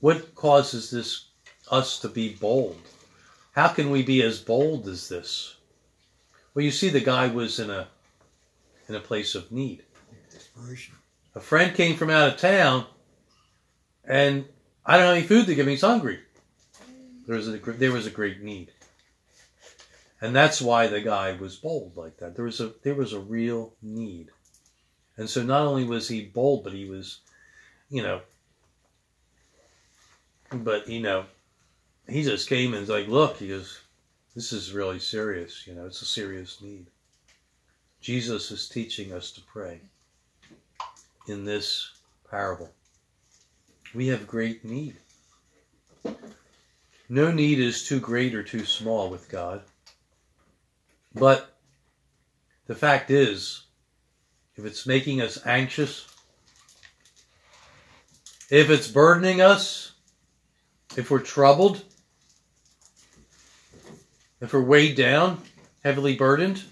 what 0.00 0.34
causes 0.34 0.90
this 0.90 1.28
us 1.70 1.98
to 2.00 2.08
be 2.08 2.34
bold? 2.34 2.80
How 3.52 3.68
can 3.68 3.90
we 3.90 4.02
be 4.02 4.22
as 4.22 4.40
bold 4.40 4.86
as 4.88 5.08
this? 5.08 5.56
Well, 6.54 6.64
you 6.64 6.70
see, 6.70 6.88
the 6.88 7.00
guy 7.00 7.28
was 7.28 7.58
in 7.58 7.70
a 7.70 7.88
in 8.88 8.94
a 8.94 9.00
place 9.00 9.34
of 9.34 9.50
need. 9.50 9.82
A 11.34 11.40
friend 11.40 11.74
came 11.74 11.96
from 11.96 12.10
out 12.10 12.28
of 12.28 12.36
town 12.38 12.86
and 14.06 14.44
I 14.84 14.96
don't 14.96 15.06
have 15.06 15.16
any 15.16 15.26
food 15.26 15.46
to 15.46 15.54
give. 15.54 15.66
He's 15.66 15.80
hungry. 15.80 16.20
There 17.26 17.36
was 17.36 17.48
a 17.48 17.56
there 17.56 17.92
was 17.92 18.06
a 18.06 18.10
great 18.10 18.42
need, 18.42 18.70
and 20.20 20.36
that's 20.36 20.60
why 20.60 20.88
the 20.88 21.00
guy 21.00 21.32
was 21.32 21.56
bold 21.56 21.96
like 21.96 22.18
that. 22.18 22.36
There 22.36 22.44
was 22.44 22.60
a 22.60 22.74
there 22.82 22.94
was 22.94 23.14
a 23.14 23.20
real 23.20 23.74
need, 23.80 24.28
and 25.16 25.28
so 25.28 25.42
not 25.42 25.66
only 25.66 25.84
was 25.84 26.08
he 26.08 26.26
bold, 26.26 26.64
but 26.64 26.74
he 26.74 26.84
was, 26.84 27.20
you 27.94 28.02
know, 28.02 28.20
but 30.52 30.88
you 30.88 31.00
know, 31.00 31.24
he 32.08 32.22
just 32.22 32.48
came 32.48 32.72
and 32.72 32.80
was 32.80 32.90
like, 32.90 33.08
look, 33.08 33.38
he 33.38 33.48
goes, 33.48 33.80
this 34.34 34.52
is 34.52 34.72
really 34.72 34.98
serious. 34.98 35.66
You 35.66 35.74
know, 35.74 35.86
it's 35.86 36.02
a 36.02 36.06
serious 36.06 36.60
need. 36.60 36.86
Jesus 38.00 38.50
is 38.50 38.68
teaching 38.68 39.12
us 39.12 39.30
to 39.32 39.40
pray 39.42 39.80
in 41.28 41.44
this 41.44 41.90
parable 42.30 42.70
we 43.94 44.08
have 44.08 44.26
great 44.26 44.64
need. 44.64 44.96
No 47.08 47.30
need 47.30 47.60
is 47.60 47.86
too 47.86 48.00
great 48.00 48.34
or 48.34 48.42
too 48.42 48.64
small 48.64 49.08
with 49.08 49.28
God. 49.28 49.62
But 51.14 51.56
the 52.66 52.74
fact 52.74 53.10
is, 53.10 53.62
if 54.56 54.64
it's 54.64 54.86
making 54.86 55.20
us 55.20 55.38
anxious, 55.46 56.06
if 58.54 58.70
it's 58.70 58.86
burdening 58.86 59.40
us, 59.40 59.90
if 60.96 61.10
we're 61.10 61.18
troubled, 61.18 61.82
if 64.40 64.52
we're 64.52 64.62
weighed 64.62 64.96
down, 64.96 65.42
heavily 65.82 66.14
burdened, 66.14 66.62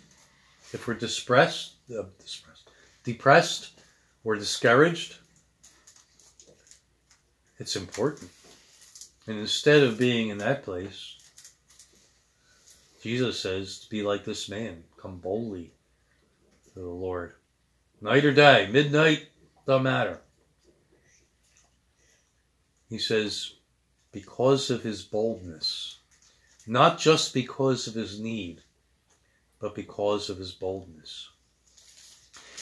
if 0.73 0.87
we're 0.87 0.95
distressed, 0.95 1.73
uh, 1.90 2.05
depressed, 2.21 2.71
depressed 3.03 3.71
or 4.23 4.37
discouraged, 4.37 5.16
it's 7.59 7.75
important. 7.75 8.31
And 9.27 9.40
instead 9.40 9.83
of 9.83 9.99
being 9.99 10.29
in 10.29 10.38
that 10.38 10.62
place, 10.62 11.16
Jesus 13.03 13.40
says 13.40 13.81
to 13.81 13.90
be 13.90 14.05
like 14.05 14.25
this 14.25 14.49
man, 14.49 14.85
come 14.97 15.18
boldly 15.18 15.73
to 16.75 16.79
the 16.79 16.87
Lord. 16.87 17.33
Night 18.01 18.25
or 18.25 18.33
day, 18.33 18.68
midnight, 18.71 19.27
don't 19.66 19.83
matter. 19.83 20.21
He 22.92 22.98
says, 22.98 23.55
because 24.12 24.68
of 24.68 24.83
his 24.83 25.00
boldness, 25.00 25.96
not 26.66 26.98
just 26.98 27.33
because 27.33 27.87
of 27.87 27.94
his 27.94 28.20
need, 28.20 28.61
but 29.59 29.74
because 29.74 30.28
of 30.28 30.37
his 30.37 30.52
boldness. 30.52 31.31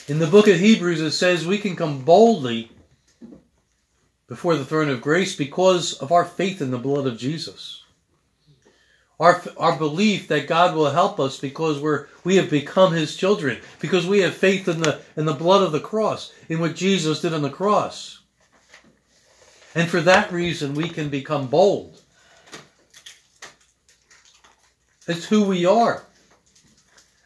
In 0.07 0.19
the 0.19 0.27
book 0.27 0.47
of 0.47 0.57
Hebrews, 0.57 1.01
it 1.01 1.11
says 1.11 1.45
we 1.45 1.57
can 1.57 1.75
come 1.75 2.05
boldly 2.05 2.71
before 4.29 4.55
the 4.55 4.63
throne 4.63 4.87
of 4.87 5.01
grace 5.01 5.35
because 5.35 5.95
of 5.95 6.13
our 6.13 6.23
faith 6.23 6.61
in 6.61 6.71
the 6.71 6.77
blood 6.77 7.07
of 7.07 7.17
Jesus. 7.17 7.83
Our, 9.19 9.43
our 9.57 9.77
belief 9.77 10.29
that 10.29 10.47
God 10.47 10.77
will 10.77 10.91
help 10.91 11.19
us 11.19 11.37
because 11.37 11.81
we're, 11.81 12.07
we 12.23 12.37
have 12.37 12.49
become 12.49 12.93
His 12.93 13.17
children, 13.17 13.59
because 13.81 14.07
we 14.07 14.19
have 14.19 14.33
faith 14.33 14.69
in 14.69 14.79
the, 14.79 15.01
in 15.17 15.25
the 15.25 15.33
blood 15.33 15.61
of 15.61 15.73
the 15.73 15.81
cross, 15.81 16.31
in 16.47 16.61
what 16.61 16.77
Jesus 16.77 17.19
did 17.19 17.33
on 17.33 17.41
the 17.41 17.49
cross. 17.49 18.20
And 19.73 19.89
for 19.89 20.01
that 20.01 20.31
reason, 20.31 20.73
we 20.73 20.89
can 20.89 21.09
become 21.09 21.47
bold. 21.47 22.01
It's 25.07 25.25
who 25.25 25.43
we 25.43 25.65
are. 25.65 26.03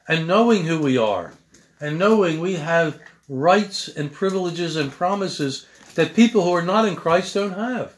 And 0.08 0.28
knowing 0.28 0.66
who 0.66 0.80
we 0.80 0.98
are, 0.98 1.34
and 1.80 1.98
knowing 1.98 2.40
we 2.40 2.54
have 2.56 3.00
rights 3.28 3.88
and 3.88 4.14
privileges 4.14 4.76
and 4.76 4.92
promises 4.92 5.66
that 5.96 6.14
people 6.14 6.44
who 6.44 6.52
are 6.52 6.62
not 6.62 6.88
in 6.88 6.96
Christ 6.96 7.34
don't 7.34 7.54
have. 7.54 7.96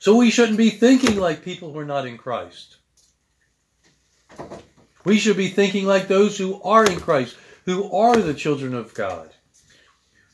So 0.00 0.16
we 0.16 0.30
shouldn't 0.30 0.58
be 0.58 0.70
thinking 0.70 1.18
like 1.18 1.44
people 1.44 1.72
who 1.72 1.78
are 1.78 1.84
not 1.84 2.06
in 2.06 2.18
Christ. 2.18 2.78
We 5.04 5.18
should 5.18 5.36
be 5.36 5.48
thinking 5.48 5.86
like 5.86 6.08
those 6.08 6.36
who 6.36 6.60
are 6.62 6.84
in 6.84 6.98
Christ, 6.98 7.36
who 7.64 7.92
are 7.92 8.16
the 8.16 8.34
children 8.34 8.74
of 8.74 8.94
God. 8.94 9.30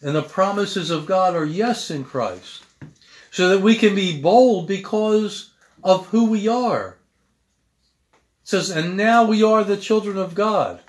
And 0.07 0.15
the 0.15 0.23
promises 0.23 0.93
of 0.93 1.05
God 1.05 1.35
are 1.35 1.45
yes 1.45 1.91
in 1.91 2.05
Christ. 2.05 2.63
So 3.33 3.49
that 3.49 3.61
we 3.61 3.75
can 3.75 3.97
be 3.97 4.23
bold 4.23 4.69
because 4.69 5.51
of 5.83 6.07
who 6.07 6.27
we 6.31 6.47
are. 6.47 6.97
It 8.15 8.21
says, 8.45 8.71
and 8.71 8.97
now 8.97 9.25
we 9.25 9.43
are 9.43 9.65
the 9.65 9.77
children 9.77 10.17
of 10.17 10.37
God. 10.37 10.81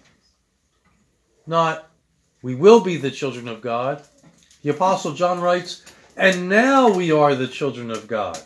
Not, 1.47 1.89
we 2.43 2.53
will 2.53 2.79
be 2.81 2.97
the 2.97 3.09
children 3.09 3.47
of 3.47 3.59
God. 3.59 4.03
The 4.61 4.69
Apostle 4.69 5.13
John 5.13 5.41
writes, 5.41 5.83
and 6.15 6.47
now 6.47 6.93
we 6.93 7.11
are 7.11 7.33
the 7.33 7.47
children 7.47 7.89
of 7.89 8.07
God. 8.07 8.39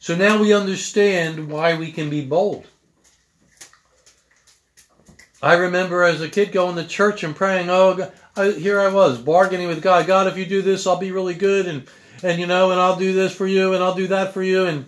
So 0.00 0.14
now 0.14 0.38
we 0.38 0.52
understand 0.52 1.48
why 1.48 1.78
we 1.78 1.92
can 1.92 2.10
be 2.10 2.22
bold. 2.22 2.66
I 5.40 5.54
remember 5.54 6.02
as 6.02 6.20
a 6.20 6.28
kid 6.28 6.50
going 6.52 6.76
to 6.76 6.84
church 6.84 7.22
and 7.22 7.34
praying, 7.34 7.70
oh, 7.70 8.10
I, 8.36 8.50
here 8.50 8.80
I 8.80 8.88
was 8.88 9.18
bargaining 9.18 9.68
with 9.68 9.82
God. 9.82 10.06
God, 10.06 10.26
if 10.26 10.36
you 10.36 10.44
do 10.44 10.62
this, 10.62 10.86
I'll 10.86 10.96
be 10.96 11.12
really 11.12 11.34
good, 11.34 11.66
and 11.66 11.86
and 12.22 12.40
you 12.40 12.46
know, 12.46 12.72
and 12.72 12.80
I'll 12.80 12.96
do 12.96 13.12
this 13.12 13.32
for 13.32 13.46
you, 13.46 13.74
and 13.74 13.82
I'll 13.82 13.94
do 13.94 14.08
that 14.08 14.34
for 14.34 14.42
you, 14.42 14.66
and 14.66 14.86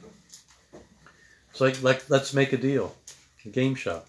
it's 1.51 1.61
like, 1.61 1.83
like 1.83 2.11
let's 2.11 2.35
make 2.35 2.53
a 2.53 2.57
deal, 2.57 2.97
a 3.45 3.49
game 3.49 3.75
shop. 3.77 4.07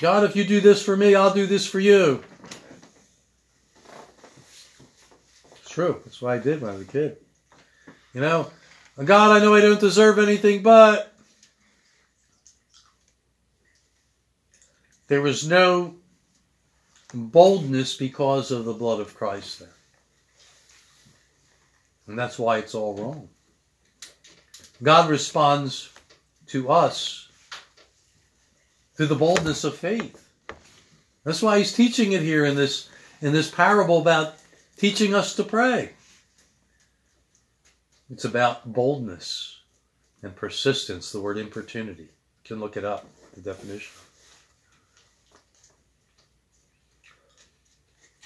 God, 0.00 0.22
if 0.22 0.36
you 0.36 0.44
do 0.44 0.60
this 0.60 0.80
for 0.80 0.96
me, 0.96 1.16
I'll 1.16 1.34
do 1.34 1.46
this 1.46 1.66
for 1.66 1.80
you. 1.80 2.22
It's 5.56 5.70
true. 5.70 6.00
That's 6.04 6.22
what 6.22 6.32
I 6.32 6.38
did 6.38 6.60
when 6.60 6.70
I 6.70 6.74
was 6.74 6.82
a 6.82 6.90
kid. 6.90 7.16
You 8.14 8.20
know, 8.20 8.50
God, 9.04 9.36
I 9.36 9.40
know 9.40 9.54
I 9.54 9.60
don't 9.60 9.80
deserve 9.80 10.20
anything, 10.20 10.62
but 10.62 11.07
there 15.08 15.22
was 15.22 15.48
no 15.48 15.96
boldness 17.12 17.96
because 17.96 18.50
of 18.50 18.64
the 18.64 18.72
blood 18.72 19.00
of 19.00 19.14
Christ 19.14 19.60
there. 19.60 19.68
And 22.06 22.18
that's 22.18 22.38
why 22.38 22.58
it's 22.58 22.74
all 22.74 22.94
wrong. 22.94 23.28
God 24.82 25.10
responds 25.10 25.90
to 26.48 26.70
us 26.70 27.28
through 28.94 29.06
the 29.06 29.14
boldness 29.14 29.64
of 29.64 29.76
faith. 29.76 30.24
That's 31.24 31.42
why 31.42 31.58
he's 31.58 31.74
teaching 31.74 32.12
it 32.12 32.22
here 32.22 32.44
in 32.44 32.56
this 32.56 32.88
in 33.20 33.32
this 33.32 33.50
parable 33.50 33.98
about 33.98 34.36
teaching 34.76 35.14
us 35.14 35.34
to 35.36 35.44
pray. 35.44 35.90
It's 38.10 38.24
about 38.24 38.72
boldness 38.72 39.60
and 40.22 40.34
persistence, 40.34 41.12
the 41.12 41.20
word 41.20 41.36
importunity. 41.36 42.04
You 42.04 42.44
can 42.44 42.60
look 42.60 42.76
it 42.76 42.84
up, 42.84 43.06
the 43.34 43.40
definition. 43.40 43.92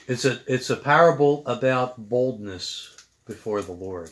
It's 0.07 0.25
a 0.25 0.41
it's 0.47 0.71
a 0.71 0.77
parable 0.77 1.47
about 1.47 2.09
boldness 2.09 2.97
before 3.27 3.63
the 3.63 3.73
Lord. 3.73 4.11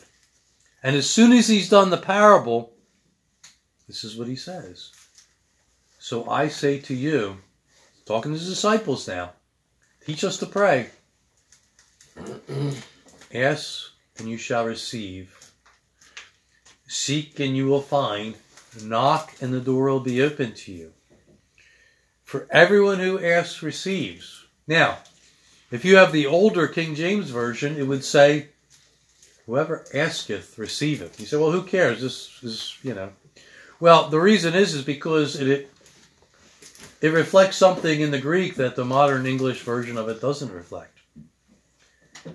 And 0.83 0.95
as 0.95 1.09
soon 1.09 1.31
as 1.31 1.47
he's 1.47 1.69
done 1.69 1.89
the 1.89 1.97
parable, 1.97 2.73
this 3.87 4.03
is 4.03 4.15
what 4.15 4.27
he 4.27 4.35
says. 4.35 4.91
So 5.99 6.27
I 6.29 6.47
say 6.47 6.79
to 6.79 6.95
you, 6.95 7.37
talking 8.05 8.31
to 8.31 8.37
his 8.39 8.49
disciples 8.49 9.07
now, 9.07 9.33
teach 10.05 10.23
us 10.23 10.37
to 10.37 10.45
pray. 10.45 10.89
Ask 13.33 13.91
and 14.17 14.29
you 14.29 14.37
shall 14.37 14.65
receive. 14.65 15.51
Seek 16.87 17.39
and 17.39 17.55
you 17.55 17.67
will 17.67 17.81
find. 17.81 18.35
Knock 18.83 19.33
and 19.41 19.53
the 19.53 19.59
door 19.59 19.89
will 19.89 19.99
be 19.99 20.21
open 20.21 20.53
to 20.53 20.71
you. 20.71 20.93
For 22.23 22.47
everyone 22.49 22.99
who 22.99 23.23
asks 23.23 23.61
receives. 23.61 24.45
Now, 24.65 24.99
if 25.71 25.85
you 25.85 25.95
have 25.95 26.11
the 26.11 26.27
older 26.27 26.67
King 26.67 26.95
James 26.95 27.29
Version, 27.29 27.77
it 27.77 27.87
would 27.87 28.03
say, 28.03 28.47
Whoever 29.45 29.85
asketh, 29.93 30.57
receiveth. 30.57 31.19
You 31.19 31.25
say, 31.25 31.37
well, 31.37 31.51
who 31.51 31.63
cares? 31.63 32.01
This 32.01 32.43
is, 32.43 32.77
you 32.83 32.93
know. 32.93 33.09
Well, 33.79 34.09
the 34.09 34.19
reason 34.19 34.53
is, 34.53 34.75
is 34.75 34.83
because 34.83 35.39
it, 35.39 35.47
it, 35.47 35.71
it 37.01 37.09
reflects 37.09 37.57
something 37.57 37.99
in 37.99 38.11
the 38.11 38.21
Greek 38.21 38.55
that 38.55 38.75
the 38.75 38.85
modern 38.85 39.25
English 39.25 39.61
version 39.61 39.97
of 39.97 40.07
it 40.07 40.21
doesn't 40.21 40.53
reflect. 40.53 40.99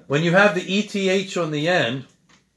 When 0.08 0.24
you 0.24 0.32
have 0.32 0.54
the 0.54 0.78
ETH 0.78 1.36
on 1.36 1.52
the 1.52 1.68
end, 1.68 2.06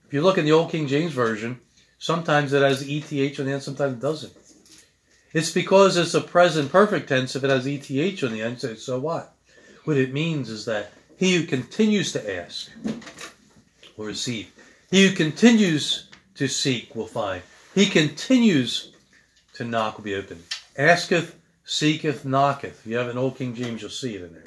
if 0.08 0.14
you 0.14 0.22
look 0.22 0.40
in 0.40 0.46
the 0.46 0.52
Old 0.52 0.72
King 0.72 0.88
James 0.88 1.14
Version, 1.14 1.60
sometimes 2.00 2.52
it 2.52 2.64
has 2.64 2.82
ETH 2.82 3.40
on 3.40 3.46
the 3.46 3.54
end, 3.54 3.64
sometimes 3.64 3.94
it 3.94 4.02
doesn't. 4.02 4.34
It's 5.32 5.52
because 5.52 5.96
it's 5.96 6.16
a 6.16 6.22
present 6.22 6.72
perfect 6.72 7.08
tense 7.10 7.36
if 7.36 7.44
it 7.44 7.50
has 7.52 7.68
ETH 7.68 8.24
on 8.24 8.32
the 8.32 8.42
end, 8.42 8.60
so, 8.60 8.74
so 8.74 9.00
what? 9.00 9.36
What 9.90 9.98
it 9.98 10.14
means 10.14 10.52
is 10.52 10.66
that 10.66 10.92
he 11.18 11.36
who 11.36 11.48
continues 11.48 12.12
to 12.12 12.32
ask 12.32 12.70
will 13.98 14.06
receive. 14.06 14.54
He 14.92 15.08
who 15.08 15.16
continues 15.16 16.08
to 16.36 16.48
seek 16.48 16.96
will 16.96 17.08
find. 17.08 17.42
He 17.74 17.88
continues 17.88 18.92
to 19.56 19.64
knock 19.64 19.98
will 19.98 20.04
be 20.04 20.14
opened. 20.14 20.44
Asketh, 20.78 21.34
seeketh, 21.66 22.24
knocketh. 22.24 22.82
If 22.82 22.86
you 22.86 22.98
have 22.98 23.08
an 23.08 23.18
old 23.18 23.40
King 23.40 23.56
James, 23.56 23.82
you'll 23.82 23.90
see 23.90 24.14
it 24.14 24.22
in 24.22 24.32
there. 24.32 24.44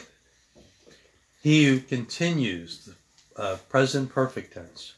He 1.43 1.65
who 1.65 1.81
continues, 1.81 2.91
uh, 3.35 3.57
present 3.69 4.11
perfect 4.11 4.55
tense. 4.55 4.95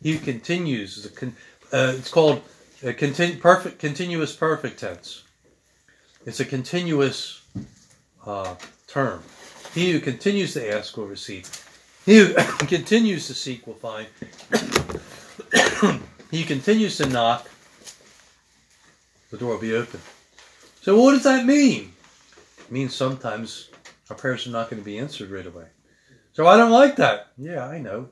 He 0.00 0.12
who 0.12 0.24
continues 0.24 1.04
a 1.04 1.08
con- 1.08 1.36
uh, 1.72 1.94
it's 1.96 2.12
called 2.12 2.42
a 2.84 2.92
continu- 2.92 3.40
perfect, 3.40 3.80
continuous 3.80 4.36
perfect 4.36 4.78
tense. 4.78 5.24
It's 6.24 6.38
a 6.38 6.44
continuous 6.44 7.42
uh, 8.24 8.54
term. 8.86 9.24
He 9.74 9.92
who 9.92 10.00
continues 10.00 10.54
to 10.54 10.74
ask 10.74 10.96
will 10.96 11.06
receive. 11.06 11.48
He 12.06 12.18
who 12.18 12.34
continues 12.66 13.26
to 13.26 13.34
seek 13.34 13.66
will 13.66 13.74
find. 13.74 14.06
he 16.30 16.44
continues 16.44 16.96
to 16.98 17.06
knock, 17.06 17.48
the 19.30 19.36
door 19.36 19.52
will 19.52 19.60
be 19.60 19.74
open. 19.74 20.00
So, 20.80 21.00
what 21.00 21.12
does 21.12 21.24
that 21.24 21.44
mean? 21.44 21.92
It 22.58 22.72
means 22.72 22.94
sometimes 22.94 23.68
our 24.08 24.16
prayers 24.16 24.46
are 24.46 24.50
not 24.50 24.70
going 24.70 24.80
to 24.80 24.84
be 24.84 24.98
answered 24.98 25.30
right 25.30 25.46
away. 25.46 25.66
So, 26.32 26.46
I 26.46 26.56
don't 26.56 26.70
like 26.70 26.96
that. 26.96 27.28
Yeah, 27.36 27.66
I 27.66 27.78
know. 27.78 28.08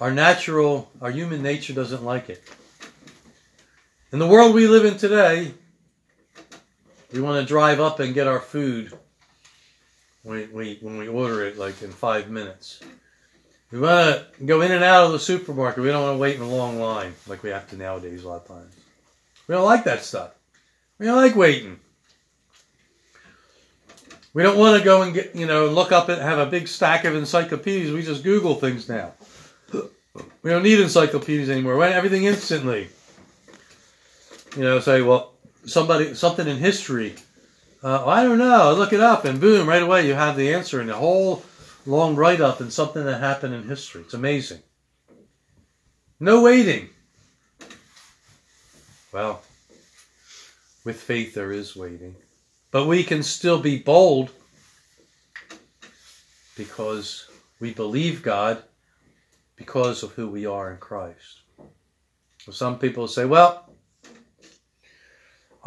Our 0.00 0.10
natural, 0.10 0.90
our 1.00 1.10
human 1.10 1.42
nature 1.42 1.72
doesn't 1.72 2.02
like 2.02 2.28
it. 2.28 2.42
In 4.10 4.18
the 4.18 4.26
world 4.26 4.54
we 4.54 4.66
live 4.66 4.84
in 4.84 4.96
today, 4.96 5.54
we 7.12 7.20
want 7.20 7.40
to 7.40 7.46
drive 7.46 7.78
up 7.78 8.00
and 8.00 8.14
get 8.14 8.26
our 8.26 8.40
food 8.40 8.92
when 10.24 10.52
we, 10.52 10.78
when 10.80 10.98
we 10.98 11.06
order 11.06 11.46
it 11.46 11.56
like 11.56 11.80
in 11.82 11.92
five 11.92 12.28
minutes. 12.28 12.80
We 13.70 13.78
want 13.80 14.24
to 14.38 14.44
go 14.44 14.60
in 14.60 14.72
and 14.72 14.84
out 14.84 15.06
of 15.06 15.12
the 15.12 15.18
supermarket. 15.18 15.82
We 15.82 15.90
don't 15.90 16.02
want 16.02 16.14
to 16.16 16.20
wait 16.20 16.36
in 16.36 16.42
a 16.42 16.48
long 16.48 16.80
line 16.80 17.14
like 17.26 17.42
we 17.42 17.50
have 17.50 17.68
to 17.70 17.76
nowadays 17.76 18.24
a 18.24 18.28
lot 18.28 18.42
of 18.42 18.48
times. 18.48 18.74
We 19.46 19.54
don't 19.54 19.64
like 19.64 19.84
that 19.84 20.02
stuff. 20.02 20.32
We 20.98 21.06
don't 21.06 21.16
like 21.16 21.36
waiting. 21.36 21.78
We 24.32 24.42
don't 24.42 24.58
want 24.58 24.78
to 24.78 24.84
go 24.84 25.02
and 25.02 25.14
get, 25.14 25.34
you 25.36 25.46
know, 25.46 25.66
look 25.66 25.92
up 25.92 26.08
and 26.08 26.20
have 26.20 26.38
a 26.38 26.46
big 26.46 26.66
stack 26.66 27.04
of 27.04 27.14
encyclopedias. 27.14 27.92
We 27.92 28.02
just 28.02 28.24
Google 28.24 28.56
things 28.56 28.88
now. 28.88 29.12
We 29.72 30.50
don't 30.50 30.62
need 30.62 30.80
encyclopedias 30.80 31.50
anymore. 31.50 31.74
We 31.74 31.80
want 31.80 31.92
everything 31.92 32.24
instantly. 32.24 32.88
You 34.56 34.62
know, 34.62 34.80
say, 34.80 35.02
well, 35.02 35.32
somebody, 35.66 36.14
something 36.14 36.46
in 36.46 36.58
history. 36.58 37.14
Uh, 37.84 38.02
I 38.06 38.22
don't 38.22 38.38
know. 38.38 38.72
Look 38.72 38.94
it 38.94 39.00
up, 39.00 39.26
and 39.26 39.38
boom, 39.38 39.68
right 39.68 39.82
away 39.82 40.06
you 40.06 40.14
have 40.14 40.36
the 40.38 40.54
answer 40.54 40.80
in 40.80 40.88
a 40.88 40.94
whole 40.94 41.44
long 41.84 42.16
write 42.16 42.40
up 42.40 42.60
and 42.60 42.72
something 42.72 43.04
that 43.04 43.20
happened 43.20 43.52
in 43.52 43.68
history. 43.68 44.00
It's 44.00 44.14
amazing. 44.14 44.60
No 46.18 46.42
waiting. 46.42 46.88
Well, 49.12 49.42
with 50.82 50.98
faith 50.98 51.34
there 51.34 51.52
is 51.52 51.76
waiting. 51.76 52.16
But 52.70 52.86
we 52.86 53.04
can 53.04 53.22
still 53.22 53.60
be 53.60 53.78
bold 53.78 54.30
because 56.56 57.28
we 57.60 57.74
believe 57.74 58.22
God 58.22 58.62
because 59.56 60.02
of 60.02 60.12
who 60.12 60.28
we 60.28 60.46
are 60.46 60.72
in 60.72 60.78
Christ. 60.78 61.42
Some 62.50 62.78
people 62.78 63.08
say, 63.08 63.26
well, 63.26 63.63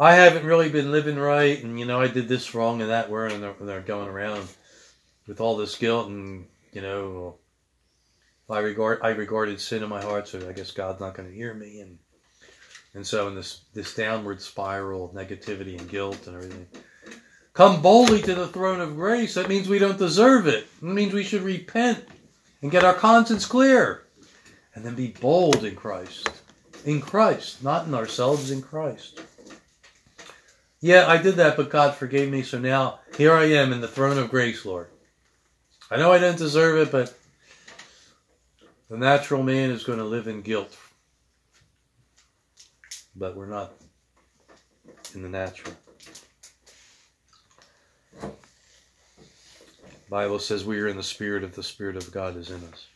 I 0.00 0.14
haven't 0.14 0.46
really 0.46 0.68
been 0.68 0.92
living 0.92 1.18
right, 1.18 1.62
and 1.62 1.78
you 1.78 1.84
know, 1.84 2.00
I 2.00 2.06
did 2.06 2.28
this 2.28 2.54
wrong 2.54 2.80
and 2.80 2.90
that 2.90 3.10
wrong, 3.10 3.32
and 3.32 3.42
they're, 3.42 3.54
they're 3.60 3.80
going 3.80 4.08
around 4.08 4.48
with 5.26 5.40
all 5.40 5.56
this 5.56 5.76
guilt, 5.76 6.08
and 6.08 6.46
you 6.72 6.80
know, 6.80 7.36
I 8.48 8.60
regard 8.60 9.00
I 9.02 9.10
regarded 9.10 9.60
sin 9.60 9.82
in 9.82 9.88
my 9.88 10.00
heart, 10.00 10.28
so 10.28 10.48
I 10.48 10.52
guess 10.52 10.70
God's 10.70 11.00
not 11.00 11.14
going 11.14 11.28
to 11.28 11.34
hear 11.34 11.52
me, 11.52 11.80
and 11.80 11.98
and 12.94 13.06
so 13.06 13.28
in 13.28 13.34
this 13.34 13.62
this 13.74 13.94
downward 13.94 14.40
spiral 14.40 15.06
of 15.06 15.12
negativity 15.12 15.78
and 15.78 15.88
guilt 15.88 16.26
and 16.26 16.36
everything. 16.36 16.66
Come 17.52 17.82
boldly 17.82 18.22
to 18.22 18.36
the 18.36 18.46
throne 18.46 18.80
of 18.80 18.94
grace. 18.94 19.34
That 19.34 19.48
means 19.48 19.68
we 19.68 19.80
don't 19.80 19.98
deserve 19.98 20.46
it. 20.46 20.68
It 20.80 20.82
means 20.82 21.12
we 21.12 21.24
should 21.24 21.42
repent 21.42 22.04
and 22.62 22.70
get 22.70 22.84
our 22.84 22.94
conscience 22.94 23.46
clear. 23.46 24.04
And 24.76 24.84
then 24.84 24.94
be 24.94 25.08
bold 25.08 25.64
in 25.64 25.74
Christ. 25.74 26.30
In 26.84 27.00
Christ, 27.00 27.64
not 27.64 27.88
in 27.88 27.94
ourselves, 27.94 28.52
in 28.52 28.62
Christ. 28.62 29.20
Yeah, 30.80 31.06
I 31.08 31.16
did 31.16 31.36
that, 31.36 31.56
but 31.56 31.70
God 31.70 31.94
forgave 31.94 32.30
me, 32.30 32.42
so 32.42 32.58
now 32.58 33.00
here 33.16 33.32
I 33.32 33.44
am 33.44 33.72
in 33.72 33.80
the 33.80 33.88
throne 33.88 34.16
of 34.16 34.30
grace, 34.30 34.64
Lord. 34.64 34.88
I 35.90 35.96
know 35.96 36.12
I 36.12 36.18
didn't 36.18 36.38
deserve 36.38 36.78
it, 36.78 36.92
but 36.92 37.18
the 38.88 38.96
natural 38.96 39.42
man 39.42 39.70
is 39.70 39.82
going 39.82 39.98
to 39.98 40.04
live 40.04 40.28
in 40.28 40.42
guilt. 40.42 40.76
But 43.16 43.34
we're 43.34 43.46
not 43.46 43.72
in 45.14 45.22
the 45.22 45.28
natural. 45.28 45.74
Bible 50.08 50.38
says 50.38 50.64
we 50.64 50.78
are 50.80 50.88
in 50.88 50.96
the 50.96 51.02
spirit 51.02 51.42
if 51.42 51.54
the 51.54 51.62
spirit 51.62 51.96
of 51.96 52.10
God 52.12 52.36
is 52.36 52.50
in 52.50 52.62
us. 52.64 52.86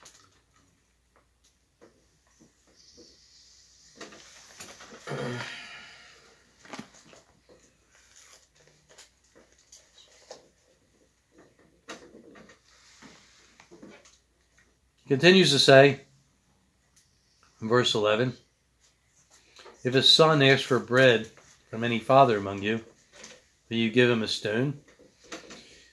Continues 15.13 15.51
to 15.51 15.59
say 15.59 16.01
in 17.61 17.69
verse 17.69 17.95
11 17.95 18.33
If 19.85 19.95
a 19.95 20.03
son 20.03 20.43
asks 20.43 20.63
for 20.63 20.79
bread 20.79 21.29
from 21.69 21.85
any 21.85 21.99
father 21.99 22.39
among 22.39 22.63
you, 22.63 22.81
will 23.69 23.77
you 23.77 23.91
give 23.91 24.09
him 24.09 24.23
a 24.23 24.27
stone? 24.27 24.81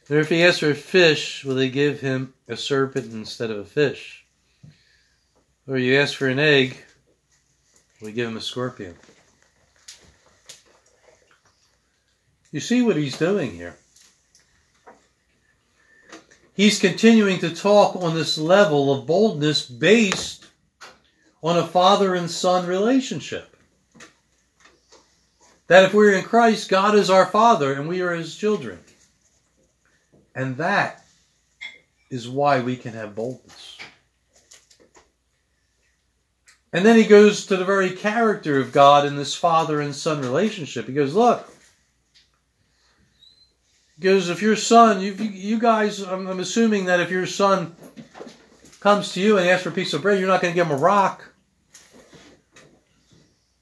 Or 0.10 0.20
if 0.20 0.30
he 0.30 0.42
asks 0.42 0.60
for 0.60 0.70
a 0.70 0.74
fish, 0.74 1.44
will 1.44 1.56
they 1.56 1.70
give 1.70 2.00
him 2.00 2.34
a 2.48 2.56
serpent 2.56 3.12
instead 3.12 3.52
of 3.52 3.58
a 3.58 3.66
fish? 3.66 4.26
Or 5.68 5.78
you 5.78 6.00
ask 6.00 6.16
for 6.16 6.30
an 6.30 6.40
egg, 6.40 6.78
will 8.00 8.08
they 8.08 8.14
give 8.14 8.30
him 8.30 8.38
a 8.38 8.42
scorpion? 8.42 8.96
You 12.54 12.62
see 12.62 12.82
what 12.82 12.96
he's 12.96 13.18
doing 13.18 13.52
here. 13.52 13.76
He's 16.60 16.78
continuing 16.78 17.40
to 17.40 17.56
talk 17.56 17.96
on 17.96 18.16
this 18.16 18.38
level 18.38 18.92
of 18.92 19.08
boldness 19.08 19.66
based 19.66 20.46
on 21.42 21.58
a 21.58 21.66
father 21.66 22.16
and 22.16 22.30
son 22.30 22.68
relationship. 22.68 23.56
That 25.68 25.86
if 25.86 25.94
we're 25.94 26.16
in 26.16 26.26
Christ, 26.26 26.68
God 26.68 26.96
is 26.96 27.10
our 27.10 27.26
father 27.26 27.72
and 27.72 27.88
we 27.88 28.02
are 28.02 28.12
his 28.12 28.36
children. 28.36 28.80
And 30.36 30.58
that 30.58 31.06
is 32.10 32.28
why 32.28 32.60
we 32.60 32.76
can 32.76 32.92
have 32.92 33.16
boldness. 33.16 33.78
And 36.74 36.86
then 36.86 36.98
he 36.98 37.06
goes 37.06 37.46
to 37.46 37.56
the 37.56 37.64
very 37.64 37.92
character 37.92 38.60
of 38.60 38.74
God 38.74 39.06
in 39.06 39.16
this 39.16 39.34
father 39.34 39.80
and 39.80 39.96
son 39.96 40.20
relationship. 40.20 40.88
He 40.88 40.94
goes, 40.94 41.14
Look, 41.14 41.50
goes, 44.00 44.30
if 44.30 44.42
your 44.42 44.56
son, 44.56 45.02
you, 45.02 45.14
you 45.14 45.60
guys, 45.60 46.00
I'm, 46.00 46.28
I'm 46.28 46.40
assuming 46.40 46.86
that 46.86 47.00
if 47.00 47.12
your 47.12 47.26
son 47.26 47.76
comes 48.80 49.14
to 49.14 49.22
you 49.22 49.38
and 49.38 49.48
asks 49.48 49.64
for 49.64 49.70
a 49.70 49.74
piece 49.74 49.94
of 49.94 50.02
bread, 50.02 50.20
you're 50.20 50.28
not 50.28 50.42
going 50.42 50.54
to 50.54 50.56
give 50.56 50.68
him 50.68 50.74
a 50.74 50.80
rock. 50.80 51.34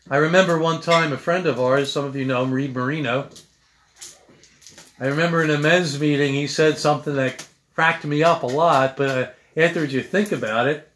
I 0.10 0.18
remember 0.18 0.58
one 0.58 0.80
time 0.80 1.12
a 1.12 1.18
friend 1.18 1.46
of 1.46 1.60
ours, 1.60 1.92
some 1.92 2.06
of 2.06 2.16
you 2.16 2.26
know 2.26 2.44
him, 2.44 2.54
Reed 2.54 2.74
Marino, 2.74 3.30
I 5.00 5.08
remember 5.08 5.44
in 5.44 5.52
a 5.52 5.60
men's 5.60 6.00
meeting, 6.00 6.34
he 6.34 6.48
said 6.48 6.80
something 6.80 7.16
that 7.16 7.46
cracked 7.76 8.04
me 8.04 8.24
up 8.24 8.42
a 8.42 8.48
lot, 8.48 8.98
but 8.98 9.10
uh, 9.10 9.30
afterwards 9.56 9.94
you 9.94 10.02
think 10.02 10.32
about 10.32 10.68
it. 10.68 10.90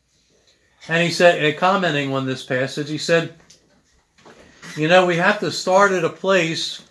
And 0.87 1.03
he 1.03 1.11
said, 1.11 1.53
uh, 1.53 1.57
commenting 1.57 2.11
on 2.11 2.25
this 2.25 2.43
passage, 2.43 2.89
he 2.89 2.97
said, 2.97 3.35
You 4.75 4.87
know, 4.87 5.05
we 5.05 5.17
have 5.17 5.39
to 5.41 5.51
start 5.51 5.91
at 5.91 6.03
a 6.03 6.09
place 6.09 6.81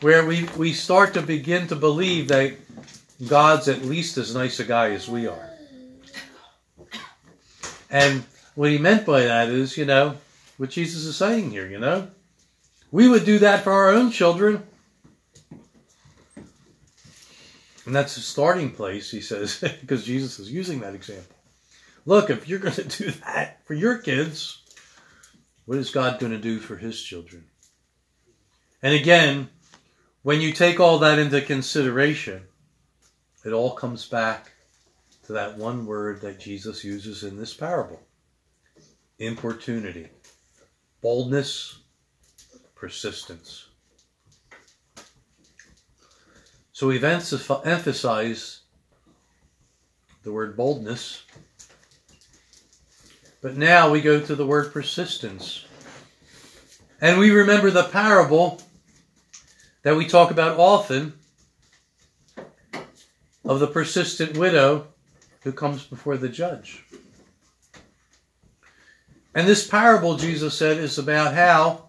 where 0.00 0.26
we, 0.26 0.44
we 0.56 0.72
start 0.72 1.14
to 1.14 1.22
begin 1.22 1.68
to 1.68 1.76
believe 1.76 2.28
that 2.28 2.54
God's 3.26 3.68
at 3.68 3.82
least 3.82 4.18
as 4.18 4.34
nice 4.34 4.60
a 4.60 4.64
guy 4.64 4.90
as 4.90 5.08
we 5.08 5.26
are. 5.26 5.50
And 7.90 8.24
what 8.54 8.70
he 8.70 8.78
meant 8.78 9.06
by 9.06 9.22
that 9.22 9.48
is, 9.48 9.76
you 9.76 9.84
know, 9.84 10.16
what 10.58 10.70
Jesus 10.70 11.04
is 11.04 11.16
saying 11.16 11.50
here, 11.50 11.66
you 11.66 11.78
know. 11.78 12.08
We 12.90 13.08
would 13.08 13.24
do 13.24 13.38
that 13.40 13.64
for 13.64 13.72
our 13.72 13.90
own 13.90 14.10
children. 14.10 14.62
And 17.84 17.94
that's 17.94 18.16
a 18.16 18.20
starting 18.20 18.72
place, 18.72 19.10
he 19.10 19.20
says, 19.20 19.58
because 19.80 20.04
Jesus 20.04 20.38
is 20.38 20.50
using 20.50 20.80
that 20.80 20.94
example. 20.94 21.36
Look, 22.04 22.30
if 22.30 22.48
you're 22.48 22.58
going 22.58 22.74
to 22.74 22.84
do 22.84 23.10
that 23.10 23.64
for 23.64 23.74
your 23.74 23.98
kids, 23.98 24.62
what 25.64 25.78
is 25.78 25.90
God 25.90 26.18
going 26.18 26.32
to 26.32 26.38
do 26.38 26.58
for 26.58 26.76
his 26.76 27.00
children? 27.00 27.44
And 28.82 28.94
again, 28.94 29.48
when 30.26 30.40
you 30.40 30.50
take 30.50 30.80
all 30.80 30.98
that 30.98 31.20
into 31.20 31.40
consideration, 31.40 32.42
it 33.44 33.52
all 33.52 33.70
comes 33.70 34.08
back 34.08 34.50
to 35.24 35.34
that 35.34 35.56
one 35.56 35.86
word 35.86 36.20
that 36.20 36.40
Jesus 36.40 36.82
uses 36.82 37.22
in 37.22 37.36
this 37.36 37.54
parable 37.54 38.00
importunity, 39.20 40.08
boldness, 41.00 41.78
persistence. 42.74 43.66
So 46.72 46.88
we've 46.88 47.04
emphasized 47.04 48.62
the 50.24 50.32
word 50.32 50.56
boldness, 50.56 51.22
but 53.42 53.56
now 53.56 53.92
we 53.92 54.00
go 54.00 54.18
to 54.18 54.34
the 54.34 54.44
word 54.44 54.72
persistence. 54.72 55.64
And 57.00 57.16
we 57.16 57.30
remember 57.30 57.70
the 57.70 57.84
parable 57.84 58.60
that 59.86 59.94
we 59.94 60.04
talk 60.04 60.32
about 60.32 60.58
often 60.58 61.12
of 63.44 63.60
the 63.60 63.68
persistent 63.68 64.36
widow 64.36 64.88
who 65.44 65.52
comes 65.52 65.84
before 65.84 66.16
the 66.16 66.28
judge. 66.28 66.84
And 69.32 69.46
this 69.46 69.64
parable, 69.64 70.16
Jesus 70.16 70.58
said, 70.58 70.78
is 70.78 70.98
about 70.98 71.34
how 71.34 71.88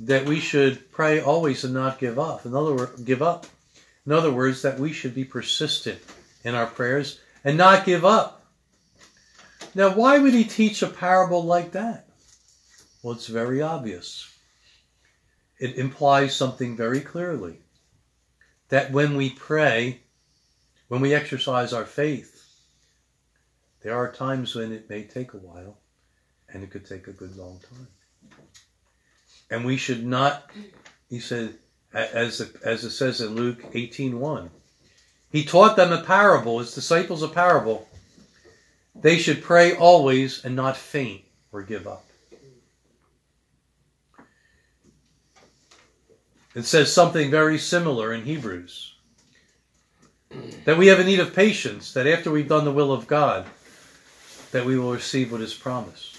that 0.00 0.26
we 0.26 0.40
should 0.40 0.92
pray 0.92 1.20
always 1.20 1.64
and 1.64 1.72
not 1.72 1.98
give 1.98 2.18
up. 2.18 2.44
In 2.44 2.54
other 2.54 2.74
words, 2.74 3.00
give 3.00 3.22
up. 3.22 3.46
In 4.04 4.12
other 4.12 4.30
words, 4.30 4.60
that 4.60 4.78
we 4.78 4.92
should 4.92 5.14
be 5.14 5.24
persistent 5.24 6.00
in 6.44 6.54
our 6.54 6.66
prayers 6.66 7.18
and 7.44 7.56
not 7.56 7.86
give 7.86 8.04
up. 8.04 8.44
Now, 9.74 9.94
why 9.94 10.18
would 10.18 10.34
he 10.34 10.44
teach 10.44 10.82
a 10.82 10.86
parable 10.86 11.44
like 11.44 11.72
that? 11.72 12.10
Well, 13.02 13.14
it's 13.14 13.28
very 13.28 13.62
obvious. 13.62 14.30
It 15.60 15.76
implies 15.76 16.34
something 16.34 16.74
very 16.74 17.00
clearly 17.00 17.58
that 18.70 18.90
when 18.90 19.14
we 19.14 19.28
pray, 19.28 20.00
when 20.88 21.02
we 21.02 21.12
exercise 21.12 21.74
our 21.74 21.84
faith, 21.84 22.42
there 23.82 23.94
are 23.94 24.10
times 24.10 24.54
when 24.54 24.72
it 24.72 24.88
may 24.88 25.02
take 25.02 25.34
a 25.34 25.36
while 25.36 25.76
and 26.48 26.64
it 26.64 26.70
could 26.70 26.86
take 26.86 27.06
a 27.06 27.12
good 27.12 27.36
long 27.36 27.60
time. 27.68 27.88
And 29.50 29.66
we 29.66 29.76
should 29.76 30.04
not, 30.04 30.50
he 31.10 31.20
said, 31.20 31.54
as, 31.92 32.40
as 32.64 32.84
it 32.84 32.90
says 32.90 33.20
in 33.20 33.34
Luke 33.34 33.60
18.1, 33.72 34.48
he 35.30 35.44
taught 35.44 35.76
them 35.76 35.92
a 35.92 36.02
parable, 36.02 36.60
his 36.60 36.74
disciples 36.74 37.22
a 37.22 37.28
parable. 37.28 37.86
They 38.94 39.18
should 39.18 39.42
pray 39.42 39.76
always 39.76 40.42
and 40.42 40.56
not 40.56 40.78
faint 40.78 41.22
or 41.52 41.62
give 41.62 41.86
up. 41.86 42.06
It 46.54 46.64
says 46.64 46.92
something 46.92 47.30
very 47.30 47.58
similar 47.58 48.12
in 48.12 48.24
Hebrews. 48.24 48.94
That 50.64 50.78
we 50.78 50.88
have 50.88 51.00
a 51.00 51.04
need 51.04 51.20
of 51.20 51.34
patience, 51.34 51.92
that 51.94 52.06
after 52.06 52.30
we've 52.30 52.48
done 52.48 52.64
the 52.64 52.72
will 52.72 52.92
of 52.92 53.06
God, 53.06 53.46
that 54.52 54.64
we 54.64 54.78
will 54.78 54.92
receive 54.92 55.32
what 55.32 55.40
is 55.40 55.54
promised. 55.54 56.18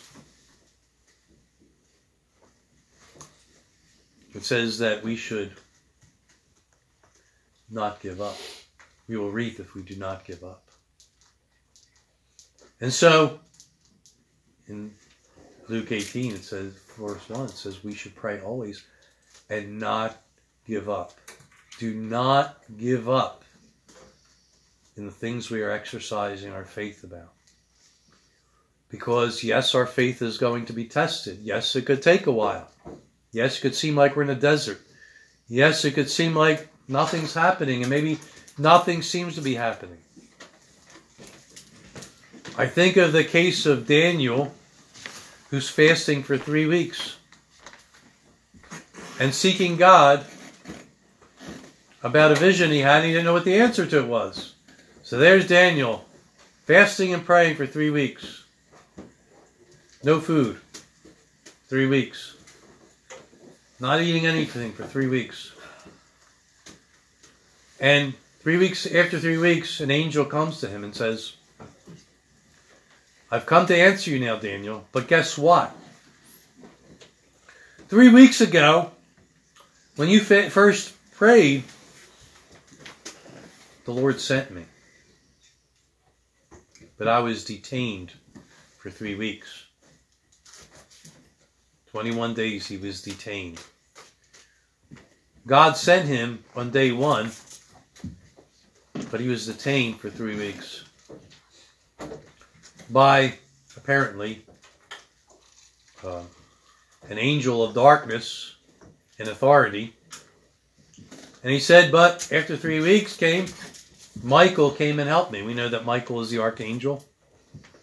It 4.33 4.43
says 4.43 4.79
that 4.79 5.03
we 5.03 5.17
should 5.17 5.51
not 7.69 8.01
give 8.01 8.21
up. 8.21 8.37
We 9.07 9.17
will 9.17 9.31
reap 9.31 9.59
if 9.59 9.75
we 9.75 9.81
do 9.81 9.95
not 9.95 10.23
give 10.25 10.43
up. 10.43 10.63
And 12.79 12.91
so, 12.91 13.39
in 14.67 14.93
Luke 15.67 15.91
18, 15.91 16.33
it 16.33 16.43
says, 16.43 16.73
verse 16.97 17.29
1, 17.29 17.45
it 17.45 17.51
says, 17.51 17.83
we 17.83 17.93
should 17.93 18.15
pray 18.15 18.39
always 18.39 18.85
and 19.51 19.79
not 19.79 20.17
give 20.65 20.89
up. 20.89 21.13
Do 21.77 21.93
not 21.93 22.57
give 22.77 23.09
up 23.09 23.43
in 24.95 25.05
the 25.05 25.11
things 25.11 25.51
we 25.51 25.61
are 25.61 25.71
exercising 25.71 26.53
our 26.53 26.63
faith 26.63 27.03
about. 27.03 27.33
Because, 28.89 29.43
yes, 29.43 29.75
our 29.75 29.85
faith 29.85 30.21
is 30.21 30.37
going 30.37 30.65
to 30.65 30.73
be 30.73 30.85
tested. 30.85 31.39
Yes, 31.41 31.75
it 31.75 31.85
could 31.85 32.01
take 32.01 32.27
a 32.27 32.31
while. 32.31 32.69
Yes, 33.33 33.57
it 33.57 33.61
could 33.61 33.75
seem 33.75 33.95
like 33.95 34.15
we're 34.15 34.23
in 34.23 34.29
a 34.29 34.35
desert. 34.35 34.81
Yes, 35.47 35.83
it 35.83 35.91
could 35.91 36.09
seem 36.09 36.33
like 36.33 36.69
nothing's 36.87 37.33
happening, 37.33 37.81
and 37.81 37.89
maybe 37.89 38.19
nothing 38.57 39.01
seems 39.01 39.35
to 39.35 39.41
be 39.41 39.55
happening. 39.55 39.97
I 42.57 42.67
think 42.67 42.95
of 42.95 43.11
the 43.11 43.23
case 43.23 43.65
of 43.65 43.87
Daniel, 43.87 44.53
who's 45.49 45.69
fasting 45.69 46.23
for 46.23 46.37
three 46.37 46.67
weeks 46.67 47.17
and 49.21 49.35
seeking 49.35 49.75
God 49.75 50.25
about 52.01 52.31
a 52.31 52.35
vision 52.35 52.71
he 52.71 52.79
had, 52.79 52.97
and 52.97 53.05
he 53.05 53.11
didn't 53.11 53.25
know 53.25 53.33
what 53.33 53.45
the 53.45 53.59
answer 53.59 53.85
to 53.85 53.99
it 53.99 54.07
was. 54.07 54.55
So 55.03 55.19
there's 55.19 55.47
Daniel, 55.47 56.03
fasting 56.65 57.13
and 57.13 57.23
praying 57.23 57.55
for 57.55 57.67
three 57.67 57.91
weeks. 57.91 58.43
No 60.03 60.19
food. 60.19 60.59
Three 61.67 61.85
weeks. 61.85 62.35
Not 63.79 64.01
eating 64.01 64.25
anything 64.25 64.73
for 64.73 64.85
three 64.85 65.07
weeks. 65.07 65.51
And 67.79 68.15
three 68.39 68.57
weeks 68.57 68.87
after 68.87 69.19
three 69.19 69.37
weeks, 69.37 69.81
an 69.81 69.91
angel 69.91 70.25
comes 70.25 70.59
to 70.61 70.67
him 70.67 70.83
and 70.83 70.95
says, 70.95 71.35
I've 73.29 73.45
come 73.45 73.67
to 73.67 73.77
answer 73.77 74.09
you 74.09 74.19
now, 74.19 74.37
Daniel, 74.37 74.87
but 74.91 75.07
guess 75.07 75.37
what? 75.37 75.75
Three 77.87 78.09
weeks 78.09 78.41
ago, 78.41 78.93
when 80.01 80.09
you 80.09 80.19
first 80.19 80.95
prayed, 81.11 81.63
the 83.85 83.91
Lord 83.91 84.19
sent 84.19 84.49
me. 84.49 84.65
But 86.97 87.07
I 87.07 87.19
was 87.19 87.45
detained 87.45 88.11
for 88.79 88.89
three 88.89 89.13
weeks. 89.13 89.65
21 91.91 92.33
days 92.33 92.65
he 92.65 92.77
was 92.77 93.03
detained. 93.03 93.61
God 95.45 95.77
sent 95.77 96.07
him 96.07 96.43
on 96.55 96.71
day 96.71 96.91
one, 96.91 97.29
but 99.11 99.19
he 99.19 99.27
was 99.27 99.45
detained 99.45 99.99
for 99.99 100.09
three 100.09 100.35
weeks 100.35 100.83
by, 102.89 103.35
apparently, 103.77 104.47
uh, 106.03 106.23
an 107.07 107.19
angel 107.19 107.63
of 107.63 107.75
darkness 107.75 108.55
in 109.21 109.29
authority. 109.29 109.93
And 111.43 111.51
he 111.51 111.59
said, 111.59 111.91
but 111.91 112.31
after 112.31 112.57
three 112.57 112.81
weeks 112.81 113.15
came, 113.15 113.45
Michael 114.23 114.71
came 114.71 114.99
and 114.99 115.07
helped 115.07 115.31
me. 115.31 115.41
We 115.41 115.53
know 115.53 115.69
that 115.69 115.85
Michael 115.85 116.21
is 116.21 116.29
the 116.29 116.39
archangel, 116.39 117.05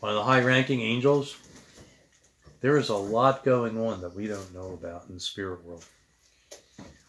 one 0.01 0.11
of 0.11 0.17
the 0.17 0.25
high 0.25 0.43
ranking 0.43 0.81
angels. 0.81 1.37
There 2.61 2.77
is 2.77 2.89
a 2.89 2.97
lot 2.97 3.45
going 3.45 3.79
on 3.79 4.01
that 4.01 4.15
we 4.15 4.27
don't 4.27 4.55
know 4.55 4.73
about 4.73 5.07
in 5.09 5.15
the 5.15 5.21
spirit 5.21 5.65
world. 5.65 5.85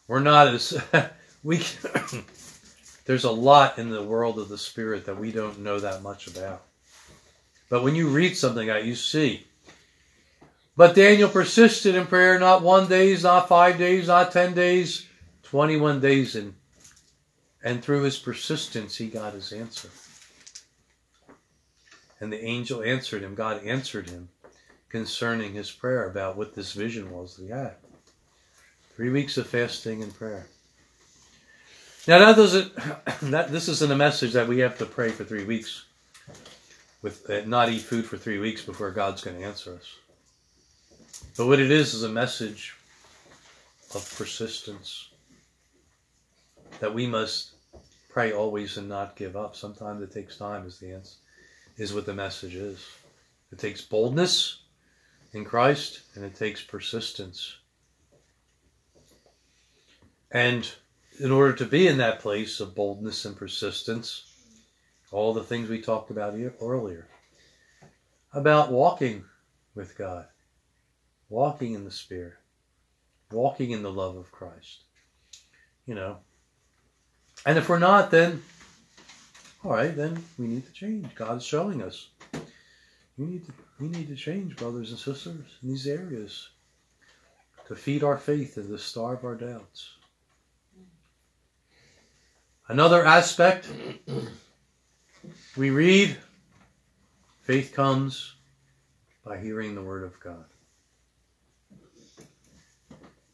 We're 0.07 0.19
not 0.19 0.47
as 0.47 0.81
we 1.43 1.57
there's 3.05 3.23
a 3.23 3.31
lot 3.31 3.77
in 3.77 3.89
the 3.89 4.03
world 4.03 4.39
of 4.39 4.49
the 4.49 4.57
spirit 4.57 5.05
that 5.05 5.19
we 5.19 5.31
don't 5.31 5.59
know 5.59 5.79
that 5.79 6.03
much 6.03 6.27
about. 6.27 6.63
But 7.69 7.83
when 7.83 7.95
you 7.95 8.09
read 8.09 8.35
something 8.35 8.69
out, 8.69 8.85
you 8.85 8.95
see. 8.95 9.45
But 10.79 10.95
Daniel 10.95 11.27
persisted 11.27 11.95
in 11.95 12.07
prayer 12.07 12.39
not 12.39 12.61
one 12.61 12.87
days, 12.87 13.23
not 13.23 13.49
five 13.49 13.77
days, 13.77 14.07
not 14.07 14.31
ten 14.31 14.53
days, 14.53 15.05
21 15.43 15.99
days 15.99 16.37
in. 16.37 16.55
And 17.61 17.83
through 17.83 18.03
his 18.03 18.17
persistence, 18.17 18.95
he 18.95 19.07
got 19.07 19.33
his 19.33 19.51
answer. 19.51 19.89
And 22.21 22.31
the 22.31 22.41
angel 22.41 22.81
answered 22.81 23.23
him, 23.23 23.35
God 23.35 23.61
answered 23.65 24.09
him 24.09 24.29
concerning 24.87 25.53
his 25.53 25.69
prayer 25.69 26.07
about 26.07 26.37
what 26.37 26.55
this 26.55 26.71
vision 26.71 27.11
was 27.11 27.35
that 27.35 27.43
he 27.43 27.49
had. 27.49 27.75
Three 28.95 29.09
weeks 29.09 29.37
of 29.37 29.47
fasting 29.47 30.01
and 30.01 30.15
prayer. 30.15 30.47
Now 32.07 32.19
that 32.19 32.37
doesn't 32.37 32.73
that 33.31 33.51
this 33.51 33.67
isn't 33.67 33.91
a 33.91 33.97
message 33.97 34.31
that 34.31 34.47
we 34.47 34.59
have 34.59 34.77
to 34.77 34.85
pray 34.85 35.09
for 35.09 35.25
three 35.25 35.43
weeks 35.43 35.83
with 37.01 37.29
uh, 37.29 37.41
not 37.45 37.67
eat 37.67 37.81
food 37.81 38.05
for 38.05 38.15
three 38.15 38.39
weeks 38.39 38.61
before 38.61 38.91
God's 38.91 39.21
going 39.21 39.37
to 39.37 39.45
answer 39.45 39.75
us. 39.75 39.98
But 41.39 41.47
what 41.47 41.61
it 41.61 41.71
is 41.71 41.93
is 41.93 42.03
a 42.03 42.09
message 42.09 42.75
of 43.95 44.13
persistence 44.17 45.07
that 46.81 46.93
we 46.93 47.07
must 47.07 47.51
pray 48.09 48.33
always 48.33 48.75
and 48.75 48.89
not 48.89 49.15
give 49.15 49.37
up. 49.37 49.55
Sometimes 49.55 50.01
it 50.01 50.11
takes 50.11 50.35
time, 50.35 50.67
is 50.67 50.79
the 50.79 50.91
answer, 50.91 51.15
is 51.77 51.93
what 51.93 52.05
the 52.05 52.13
message 52.13 52.55
is. 52.55 52.85
It 53.53 53.57
takes 53.57 53.79
boldness 53.79 54.63
in 55.31 55.45
Christ 55.45 56.01
and 56.13 56.25
it 56.25 56.35
takes 56.35 56.61
persistence. 56.61 57.55
And 60.31 60.69
in 61.21 61.31
order 61.31 61.53
to 61.53 61.65
be 61.65 61.87
in 61.87 61.99
that 61.99 62.19
place 62.19 62.59
of 62.59 62.75
boldness 62.75 63.23
and 63.23 63.37
persistence, 63.37 64.25
all 65.09 65.33
the 65.33 65.45
things 65.45 65.69
we 65.69 65.81
talked 65.81 66.11
about 66.11 66.37
earlier 66.59 67.07
about 68.33 68.73
walking 68.73 69.23
with 69.73 69.97
God, 69.97 70.27
walking 71.29 71.73
in 71.73 71.85
the 71.85 71.91
Spirit, 71.91 72.33
walking 73.31 73.71
in 73.71 73.83
the 73.83 73.91
love 73.91 74.17
of 74.17 74.31
Christ. 74.31 74.83
You 75.85 75.95
know. 75.95 76.17
And 77.45 77.57
if 77.57 77.69
we're 77.69 77.79
not, 77.79 78.11
then, 78.11 78.43
all 79.63 79.71
right, 79.71 79.95
then 79.95 80.23
we 80.37 80.47
need 80.47 80.65
to 80.65 80.73
change. 80.73 81.15
God's 81.15 81.45
showing 81.45 81.81
us. 81.81 82.09
We 83.17 83.25
need 83.25 83.45
to, 83.45 83.53
we 83.79 83.87
need 83.87 84.07
to 84.09 84.15
change, 84.15 84.55
brothers 84.55 84.91
and 84.91 84.99
sisters, 84.99 85.45
in 85.63 85.69
these 85.69 85.87
areas 85.87 86.49
to 87.67 87.75
feed 87.75 88.03
our 88.03 88.17
faith 88.17 88.57
and 88.57 88.67
to 88.67 88.77
starve 88.77 89.23
our 89.23 89.35
doubts. 89.35 89.93
Another 92.67 93.05
aspect 93.05 93.67
we 95.57 95.69
read, 95.69 96.17
faith 97.41 97.73
comes 97.73 98.35
by 99.25 99.37
hearing 99.37 99.75
the 99.75 99.81
Word 99.81 100.03
of 100.03 100.19
God. 100.19 100.45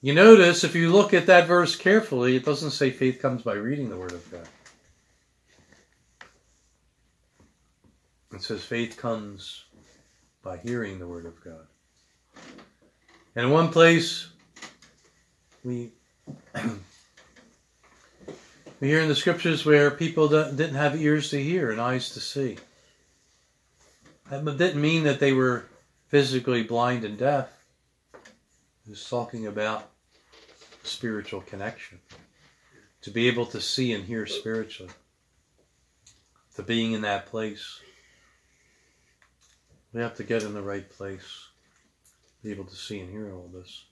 You 0.02 0.14
notice, 0.14 0.64
if 0.64 0.76
you 0.76 0.92
look 0.92 1.14
at 1.14 1.26
that 1.28 1.48
verse 1.48 1.76
carefully, 1.76 2.36
it 2.36 2.46
doesn't 2.46 2.72
say 2.72 2.92
faith 2.92 3.22
comes 3.22 3.42
by 3.42 3.54
reading 3.54 3.90
the 3.90 3.98
Word 3.98 4.12
of 4.12 4.32
God. 4.32 4.48
It 8.34 8.42
says 8.44 8.64
faith 8.64 8.98
comes 8.98 9.64
by 10.44 10.58
hearing 10.58 11.00
the 11.00 11.08
Word 11.08 11.26
of 11.26 11.42
God. 11.42 11.66
And 13.36 13.48
in 13.48 13.52
one 13.52 13.70
place, 13.70 14.28
we 15.64 15.92
we 18.80 18.88
hear 18.88 19.02
in 19.02 19.08
the 19.08 19.16
scriptures 19.16 19.66
where 19.66 19.90
people 19.92 20.28
didn't 20.28 20.76
have 20.76 21.02
ears 21.02 21.30
to 21.32 21.42
hear 21.42 21.72
and 21.72 21.80
eyes 21.80 22.12
to 22.12 22.20
see. 22.20 22.58
That 24.30 24.44
didn't 24.58 24.82
mean 24.82 25.04
that 25.04 25.20
they 25.20 25.34
were 25.34 25.66
physically 26.08 26.64
blind 26.64 27.04
and 27.06 27.18
deaf. 27.18 27.55
Was 28.88 29.10
talking 29.10 29.48
about 29.48 29.90
spiritual 30.84 31.42
connection. 31.42 32.00
to 33.06 33.12
be 33.12 33.28
able 33.28 33.46
to 33.46 33.62
see 33.62 33.94
and 33.94 34.04
hear 34.04 34.26
spiritually, 34.26 34.92
to 36.56 36.64
being 36.64 36.94
in 36.94 37.02
that 37.02 37.28
place. 37.28 37.80
We 39.94 40.02
have 40.02 40.16
to 40.16 40.24
get 40.24 40.42
in 40.42 40.56
the 40.56 40.64
right 40.64 40.90
place, 40.90 41.50
be 42.42 42.50
able 42.50 42.64
to 42.64 42.76
see 42.76 43.00
and 43.00 43.12
hear 43.12 43.32
all 43.32 43.48
this. 43.54 43.86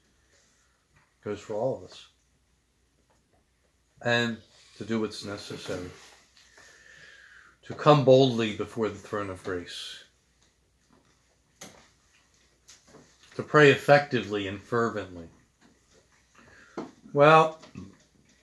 It 0.96 1.26
goes 1.26 1.40
for 1.40 1.54
all 1.54 1.78
of 1.78 1.84
us. 1.84 2.08
And 4.02 4.38
to 4.80 4.84
do 4.84 5.00
what's 5.00 5.24
necessary. 5.24 5.92
To 7.68 7.76
come 7.76 8.04
boldly 8.04 8.58
before 8.58 8.90
the 8.90 8.96
throne 8.96 9.30
of 9.30 9.44
grace. 9.44 10.03
To 13.36 13.44
pray 13.44 13.72
effectively 13.72 14.48
and 14.48 14.62
fervently. 14.62 15.28
Well, 17.14 17.60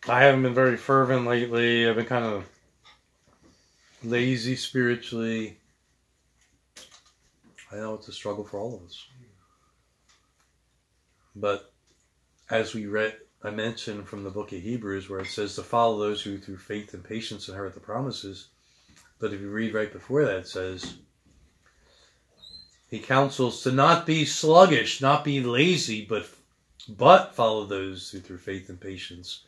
I 0.09 0.23
haven't 0.23 0.43
been 0.43 0.55
very 0.55 0.77
fervent 0.77 1.27
lately. 1.27 1.89
I've 1.89 1.97
been 1.97 2.07
kind 2.07 2.25
of 2.25 2.49
lazy 4.03 4.57
spiritually. 4.57 5.59
I 7.73 7.77
know 7.77 7.95
it's 7.95 8.09
a 8.09 8.13
struggle 8.13 8.45
for 8.45 8.59
all 8.59 8.75
of 8.75 8.83
us. 8.83 9.07
But 11.37 11.73
as 12.51 12.75
we 12.75 12.87
read, 12.87 13.17
I 13.43 13.51
mentioned 13.51 14.09
from 14.09 14.25
the 14.25 14.31
book 14.31 14.53
of 14.53 14.61
Hebrews, 14.61 15.09
where 15.09 15.21
it 15.21 15.29
says 15.29 15.55
to 15.55 15.63
follow 15.63 15.99
those 15.99 16.23
who 16.23 16.39
through 16.39 16.59
faith 16.59 16.95
and 16.95 17.05
patience 17.05 17.49
inherit 17.49 17.75
the 17.75 17.81
promises. 17.81 18.49
But 19.21 19.33
if 19.33 19.41
you 19.41 19.51
read 19.51 19.75
right 19.75 19.93
before 19.93 20.25
that, 20.25 20.39
it 20.39 20.49
says, 20.49 20.95
He 22.91 22.99
counsels 22.99 23.63
to 23.63 23.71
not 23.71 24.05
be 24.05 24.25
sluggish, 24.25 25.01
not 25.01 25.25
be 25.25 25.41
lazy, 25.41 26.05
but 26.05 26.29
but 26.89 27.35
follow 27.35 27.65
those 27.65 28.11
who 28.11 28.19
through 28.19 28.39
faith 28.39 28.69
and 28.69 28.81
patience 28.81 29.45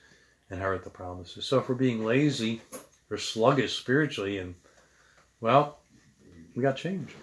inherit 0.48 0.84
the 0.84 0.90
promises. 0.90 1.44
So 1.44 1.58
if 1.58 1.68
we're 1.68 1.74
being 1.74 2.04
lazy 2.04 2.60
or 3.10 3.18
sluggish 3.18 3.76
spiritually, 3.76 4.38
and 4.38 4.54
well, 5.40 5.78
we 6.54 6.62
got 6.62 6.76
change. 6.76 7.14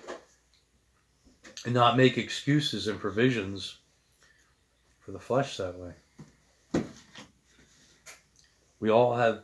And 1.65 1.73
not 1.73 1.97
make 1.97 2.17
excuses 2.17 2.87
and 2.87 2.99
provisions 2.99 3.77
for 4.99 5.11
the 5.11 5.19
flesh 5.19 5.57
that 5.57 5.75
way. 5.77 6.83
We 8.79 8.89
all 8.89 9.15
have 9.15 9.43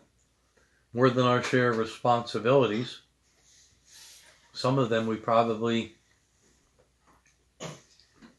more 0.94 1.10
than 1.10 1.26
our 1.26 1.44
share 1.44 1.70
of 1.70 1.78
responsibilities. 1.78 3.02
Some 4.54 4.80
of 4.80 4.90
them 4.90 5.08
we 5.08 5.18
probably 5.18 5.95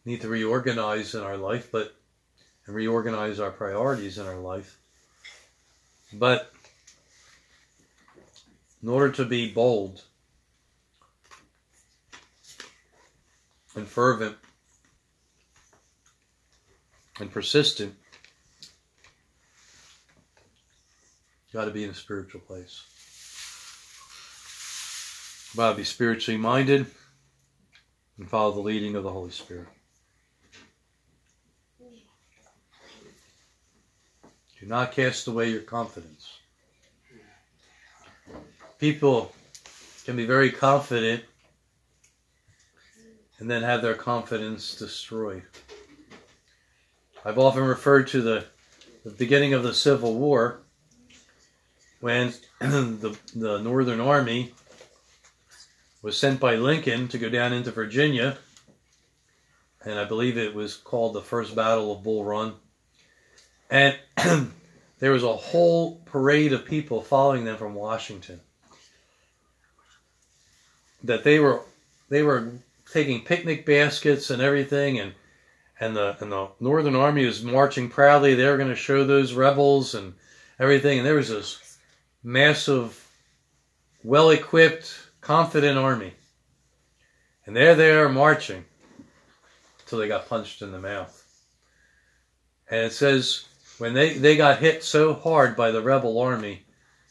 need 0.07 0.21
to 0.23 0.29
reorganize 0.29 1.15
in 1.15 1.21
our 1.21 1.37
life, 1.37 1.71
but 1.71 1.95
and 2.67 2.75
reorganize 2.75 3.39
our 3.39 3.51
priorities 3.51 4.19
in 4.19 4.27
our 4.27 4.39
life. 4.39 4.79
But 6.13 6.53
in 8.83 8.89
order 8.89 9.13
to 9.13 9.25
be 9.25 9.53
bold 9.53 10.03
and 13.75 13.87
fervent 13.87 14.37
and 17.21 17.31
persistent, 17.31 17.95
got 21.53 21.67
to 21.67 21.71
be 21.71 21.85
in 21.85 21.91
a 21.91 21.95
spiritual 21.95 22.41
place. 22.41 22.83
Got 25.57 25.71
to 25.71 25.77
be 25.77 25.85
spiritually 25.85 26.39
minded 26.39 26.87
and 28.19 28.29
follow 28.29 28.53
the 28.53 28.61
leading 28.61 28.95
of 28.95 29.05
the 29.05 29.11
Holy 29.11 29.31
Spirit. 29.31 29.69
Not 34.67 34.91
cast 34.91 35.29
away 35.29 35.51
your 35.51 35.61
confidence. 35.61 36.39
People 38.81 39.33
can 40.05 40.17
be 40.17 40.27
very 40.27 40.51
confident 40.51 41.23
and 43.39 43.49
then 43.49 43.63
have 43.63 43.81
their 43.81 43.95
confidence 43.95 44.75
destroyed. 44.75 45.45
I've 47.25 47.39
often 47.39 47.63
referred 47.63 48.09
to 48.09 48.23
the, 48.23 48.45
the 49.05 49.13
beginning 49.13 49.55
of 49.55 49.63
the 49.63 49.73
Civil 49.73 50.15
War 50.15 50.63
when 52.01 52.35
the, 52.61 53.17
the 53.37 53.59
Northern 53.59 54.01
Army 54.01 54.53
was 56.03 56.19
sent 56.19 56.41
by 56.41 56.57
Lincoln 56.57 57.07
to 57.09 57.19
go 57.19 57.29
down 57.29 57.53
into 57.53 57.71
Virginia, 57.71 58.37
and 59.85 59.97
I 59.97 60.05
believe 60.05 60.37
it 60.37 60.57
was 60.57 60.77
called 60.77 61.15
the 61.15 61.23
First 61.23 61.55
Battle 61.55 61.93
of 61.93 62.03
Bull 62.03 62.25
Run. 62.25 62.55
And 63.71 63.99
there 64.99 65.13
was 65.13 65.25
a 65.25 65.37
whole 65.37 65.97
parade 66.07 66.53
of 66.53 66.65
people 66.65 67.03
following 67.03 67.45
them 67.45 67.57
from 67.57 67.75
Washington. 67.75 68.41
That 71.05 71.25
they 71.25 71.39
were 71.39 71.61
they 72.09 72.23
were 72.23 72.53
taking 72.93 73.25
picnic 73.25 73.67
baskets 73.67 74.31
and 74.31 74.41
everything 74.41 74.99
and 74.99 75.13
and 75.79 75.95
the 75.95 76.17
and 76.21 76.33
the 76.33 76.49
Northern 76.61 76.97
Army 76.97 77.27
was 77.27 77.43
marching 77.43 77.89
proudly. 77.89 78.35
They 78.35 78.47
were 78.47 78.57
going 78.57 78.71
to 78.71 78.77
show 78.77 79.05
those 79.05 79.35
rebels 79.35 79.95
and 79.95 80.15
everything. 80.59 80.99
And 80.99 81.07
there 81.07 81.15
was 81.15 81.29
this 81.29 81.79
massive, 82.23 83.09
well 84.03 84.31
equipped, 84.31 84.93
confident 85.21 85.79
army. 85.79 86.15
And 87.45 87.55
there 87.55 87.75
they're 87.75 88.09
marching 88.09 88.65
until 89.81 89.99
they 89.99 90.09
got 90.09 90.29
punched 90.29 90.63
in 90.63 90.73
the 90.73 90.81
mouth. 90.81 91.23
And 92.69 92.87
it 92.87 92.93
says 92.93 93.45
when 93.79 93.95
they, 93.95 94.15
they 94.15 94.37
got 94.37 94.59
hit 94.59 94.83
so 94.83 95.15
hard 95.15 95.57
by 95.57 95.71
the 95.71 95.83
rebel 95.83 96.19
army 96.19 96.65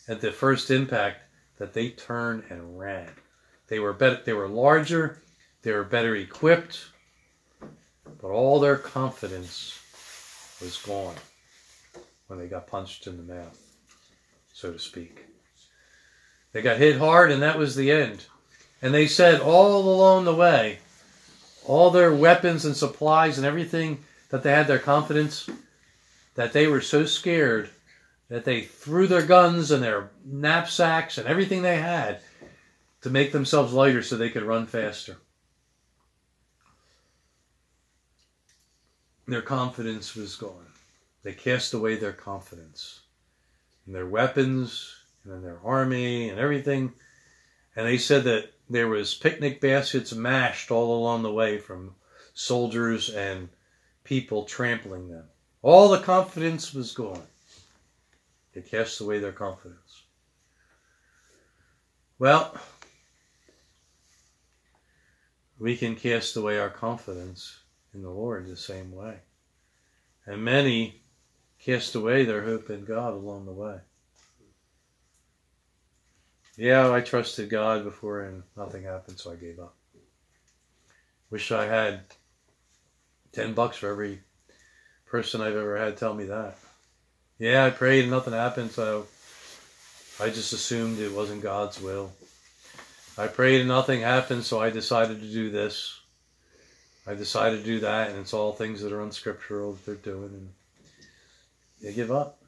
at 0.07 0.21
the 0.21 0.31
first 0.31 0.71
impact 0.71 1.21
that 1.57 1.73
they 1.73 1.89
turned 1.89 2.43
and 2.49 2.79
ran. 2.79 3.09
They 3.67 3.79
were 3.79 3.93
better, 3.93 4.21
they 4.23 4.33
were 4.33 4.47
larger, 4.47 5.21
they 5.61 5.71
were 5.71 5.83
better 5.83 6.15
equipped, 6.15 6.85
but 8.21 8.29
all 8.29 8.59
their 8.59 8.77
confidence 8.77 9.79
was 10.61 10.77
gone 10.77 11.15
when 12.27 12.39
they 12.39 12.47
got 12.47 12.67
punched 12.67 13.07
in 13.07 13.17
the 13.17 13.33
mouth, 13.33 13.59
so 14.53 14.71
to 14.71 14.79
speak. 14.79 15.25
They 16.51 16.61
got 16.61 16.77
hit 16.77 16.97
hard, 16.97 17.31
and 17.31 17.41
that 17.41 17.57
was 17.57 17.75
the 17.75 17.91
end. 17.91 18.25
And 18.81 18.93
they 18.93 19.07
said 19.07 19.41
all 19.41 19.77
along 19.77 20.25
the 20.25 20.35
way, 20.35 20.79
all 21.65 21.89
their 21.89 22.13
weapons 22.13 22.65
and 22.65 22.75
supplies 22.75 23.37
and 23.37 23.45
everything 23.45 24.03
that 24.29 24.43
they 24.43 24.51
had 24.51 24.67
their 24.67 24.79
confidence 24.79 25.49
that 26.35 26.53
they 26.53 26.67
were 26.67 26.81
so 26.81 27.05
scared 27.05 27.69
that 28.29 28.45
they 28.45 28.61
threw 28.61 29.07
their 29.07 29.25
guns 29.25 29.71
and 29.71 29.83
their 29.83 30.11
knapsacks 30.23 31.17
and 31.17 31.27
everything 31.27 31.61
they 31.61 31.77
had 31.77 32.19
to 33.01 33.09
make 33.09 33.31
themselves 33.31 33.73
lighter 33.73 34.01
so 34.01 34.15
they 34.15 34.29
could 34.29 34.43
run 34.43 34.65
faster. 34.65 35.17
Their 39.27 39.41
confidence 39.41 40.15
was 40.15 40.35
gone. 40.35 40.67
They 41.23 41.33
cast 41.33 41.73
away 41.73 41.95
their 41.95 42.13
confidence 42.13 43.01
in 43.87 43.93
their 43.93 44.05
weapons 44.05 44.95
and 45.23 45.43
their 45.43 45.59
army 45.63 46.29
and 46.29 46.39
everything. 46.39 46.93
And 47.75 47.87
they 47.87 47.97
said 47.97 48.23
that 48.25 48.51
there 48.69 48.87
was 48.87 49.13
picnic 49.13 49.61
baskets 49.61 50.13
mashed 50.13 50.71
all 50.71 50.97
along 50.97 51.23
the 51.23 51.33
way 51.33 51.57
from 51.57 51.95
soldiers 52.33 53.09
and 53.09 53.49
people 54.03 54.45
trampling 54.45 55.09
them. 55.09 55.25
All 55.65 55.89
the 55.89 55.97
confidence 55.97 56.75
was 56.75 56.93
gone. 56.93 57.23
They 58.53 58.61
cast 58.61 59.01
away 59.01 59.17
their 59.17 59.31
confidence. 59.31 60.03
Well, 62.19 62.55
we 65.57 65.75
can 65.75 65.95
cast 65.95 66.35
away 66.35 66.59
our 66.59 66.69
confidence 66.69 67.61
in 67.95 68.03
the 68.03 68.11
Lord 68.11 68.45
the 68.45 68.55
same 68.55 68.91
way. 68.91 69.15
And 70.27 70.43
many 70.43 71.01
cast 71.57 71.95
away 71.95 72.25
their 72.25 72.43
hope 72.43 72.69
in 72.69 72.85
God 72.85 73.13
along 73.13 73.47
the 73.47 73.51
way. 73.51 73.79
Yeah, 76.57 76.91
I 76.91 77.01
trusted 77.01 77.49
God 77.49 77.83
before 77.83 78.21
and 78.21 78.43
nothing 78.55 78.83
happened, 78.83 79.17
so 79.17 79.31
I 79.31 79.35
gave 79.35 79.57
up. 79.57 79.73
Wish 81.31 81.51
I 81.51 81.65
had 81.65 82.01
10 83.31 83.55
bucks 83.55 83.77
for 83.77 83.89
every 83.89 84.21
person 85.15 85.39
I've 85.39 85.55
ever 85.55 85.77
had 85.77 85.95
tell 85.95 86.13
me 86.13 86.25
that. 86.25 86.57
Yeah, 87.39 87.63
I 87.63 87.69
prayed 87.69 88.01
and 88.01 88.11
nothing 88.11 88.33
happened, 88.33 88.71
so 88.71 89.07
I 90.19 90.27
just 90.27 90.51
assumed 90.51 90.99
it 90.99 91.13
wasn't 91.13 91.41
God's 91.41 91.81
will. 91.81 92.11
I 93.17 93.27
prayed 93.27 93.61
and 93.61 93.69
nothing 93.69 94.01
happened, 94.01 94.43
so 94.43 94.59
I 94.59 94.71
decided 94.71 95.21
to 95.21 95.31
do 95.31 95.49
this. 95.49 96.01
I 97.07 97.13
decided 97.13 97.59
to 97.59 97.63
do 97.63 97.79
that, 97.79 98.09
and 98.09 98.19
it's 98.19 98.33
all 98.33 98.51
things 98.51 98.81
that 98.81 98.91
are 98.91 99.01
unscriptural 99.01 99.71
that 99.71 99.85
they're 99.85 100.13
doing. 100.13 100.31
And 100.33 100.49
they 101.81 101.93
give 101.93 102.11
up. 102.11 102.41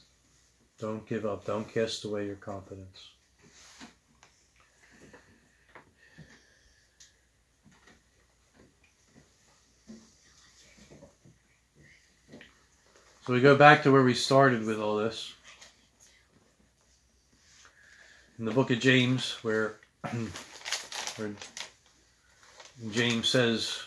Don't 0.78 1.08
give 1.08 1.26
up. 1.26 1.46
Don't 1.46 1.74
cast 1.74 2.04
away 2.04 2.26
your 2.26 2.36
confidence. 2.36 3.12
So 13.28 13.34
we 13.34 13.42
go 13.42 13.58
back 13.58 13.84
to 13.84 13.92
where 13.92 14.04
we 14.04 14.14
started 14.14 14.66
with 14.66 14.80
all 14.80 14.96
this. 14.96 15.34
In 18.40 18.46
the 18.46 18.52
book 18.52 18.72
of 18.72 18.80
James, 18.80 19.34
where, 19.42 19.76
where 21.18 21.32
James 22.90 23.28
says, 23.28 23.82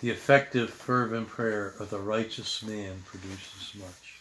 the 0.00 0.10
effective, 0.10 0.70
fervent 0.70 1.28
prayer 1.28 1.74
of 1.78 1.90
the 1.90 2.00
righteous 2.00 2.60
man 2.64 3.04
produces 3.06 3.76
much. 3.78 4.18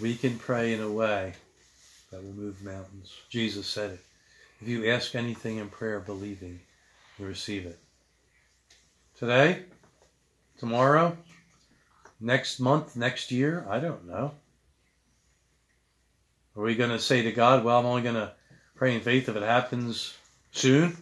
We 0.00 0.14
can 0.14 0.38
pray 0.38 0.72
in 0.72 0.80
a 0.80 0.92
way 0.92 1.32
that 2.12 2.22
will 2.22 2.34
move 2.34 2.62
mountains. 2.62 3.12
Jesus 3.30 3.66
said 3.66 3.90
it. 3.90 4.00
If 4.60 4.68
you 4.68 4.88
ask 4.90 5.16
anything 5.16 5.56
in 5.56 5.68
prayer, 5.68 5.98
believing, 5.98 6.60
you 7.18 7.26
receive 7.26 7.66
it. 7.66 7.80
Today, 9.18 9.64
tomorrow, 10.56 11.16
next 12.20 12.60
month, 12.60 12.96
next 12.96 13.30
year, 13.30 13.66
I 13.68 13.80
don't 13.80 14.06
know. 14.06 14.32
Are 16.56 16.62
we 16.62 16.74
going 16.74 16.90
to 16.90 16.98
say 16.98 17.22
to 17.22 17.32
God, 17.32 17.64
well, 17.64 17.78
I'm 17.78 17.86
only 17.86 18.02
going 18.02 18.16
to 18.16 18.32
pray 18.74 18.94
in 18.94 19.00
faith 19.00 19.28
if 19.28 19.36
it 19.36 19.42
happens 19.42 20.14
soon? 20.52 20.96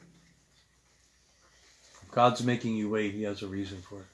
If 2.02 2.10
God's 2.10 2.44
making 2.44 2.76
you 2.76 2.90
wait, 2.90 3.14
He 3.14 3.22
has 3.22 3.42
a 3.42 3.48
reason 3.48 3.78
for 3.82 4.00
it. 4.00 4.06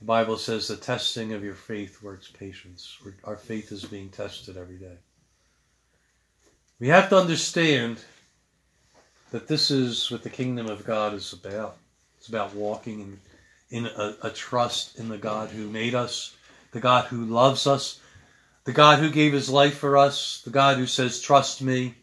The 0.00 0.04
Bible 0.06 0.36
says 0.36 0.68
the 0.68 0.76
testing 0.76 1.32
of 1.32 1.42
your 1.42 1.54
faith 1.54 2.02
works 2.02 2.28
patience. 2.28 2.98
Our 3.24 3.36
faith 3.36 3.72
is 3.72 3.84
being 3.84 4.10
tested 4.10 4.56
every 4.56 4.76
day. 4.76 4.96
We 6.78 6.88
have 6.88 7.08
to 7.08 7.16
understand 7.16 8.04
that 9.30 9.48
this 9.48 9.70
is 9.70 10.10
what 10.10 10.22
the 10.22 10.30
kingdom 10.30 10.66
of 10.66 10.84
God 10.84 11.14
is 11.14 11.32
about. 11.32 11.78
It's 12.18 12.28
about 12.28 12.54
walking 12.54 13.00
in, 13.00 13.20
in 13.74 13.86
a, 13.86 14.14
a 14.22 14.30
trust 14.30 15.00
in 15.00 15.08
the 15.08 15.18
God 15.18 15.50
who 15.50 15.68
made 15.68 15.96
us, 15.96 16.36
the 16.70 16.78
God 16.78 17.06
who 17.06 17.24
loves 17.24 17.66
us, 17.66 17.98
the 18.62 18.72
God 18.72 19.00
who 19.00 19.10
gave 19.10 19.32
his 19.32 19.50
life 19.50 19.78
for 19.78 19.96
us, 19.96 20.42
the 20.44 20.50
God 20.50 20.78
who 20.78 20.86
says, 20.86 21.20
Trust 21.20 21.60
me, 21.60 21.96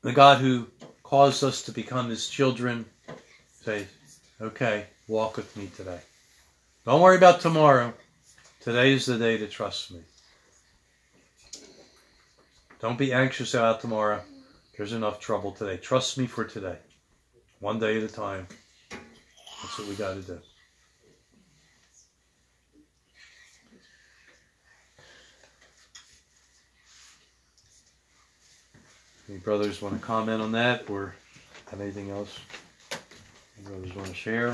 the 0.00 0.14
God 0.14 0.38
who 0.38 0.66
caused 1.02 1.44
us 1.44 1.60
to 1.64 1.72
become 1.72 2.08
his 2.08 2.26
children. 2.26 2.86
Say, 3.64 3.86
Okay, 4.40 4.86
walk 5.08 5.36
with 5.36 5.54
me 5.58 5.70
today. 5.76 6.00
Don't 6.86 7.02
worry 7.02 7.18
about 7.18 7.40
tomorrow. 7.40 7.92
Today 8.62 8.94
is 8.94 9.04
the 9.04 9.18
day 9.18 9.36
to 9.36 9.46
trust 9.46 9.92
me. 9.92 10.00
Don't 12.80 12.96
be 12.96 13.12
anxious 13.12 13.52
about 13.52 13.82
tomorrow. 13.82 14.22
There's 14.74 14.94
enough 14.94 15.20
trouble 15.20 15.52
today. 15.52 15.76
Trust 15.76 16.16
me 16.16 16.26
for 16.26 16.44
today. 16.44 16.78
One 17.60 17.78
day 17.78 17.98
at 17.98 18.02
a 18.04 18.08
time. 18.08 18.46
That's 19.64 19.78
what 19.78 19.88
we 19.88 19.94
got 19.94 20.12
to 20.12 20.20
do. 20.20 20.38
Any 29.26 29.38
brothers 29.38 29.80
want 29.80 29.98
to 29.98 30.06
comment 30.06 30.42
on 30.42 30.52
that 30.52 30.90
or 30.90 31.14
have 31.70 31.80
anything 31.80 32.10
else? 32.10 32.38
Any 33.56 33.66
brothers 33.66 33.96
want 33.96 34.08
to 34.08 34.14
share? 34.14 34.52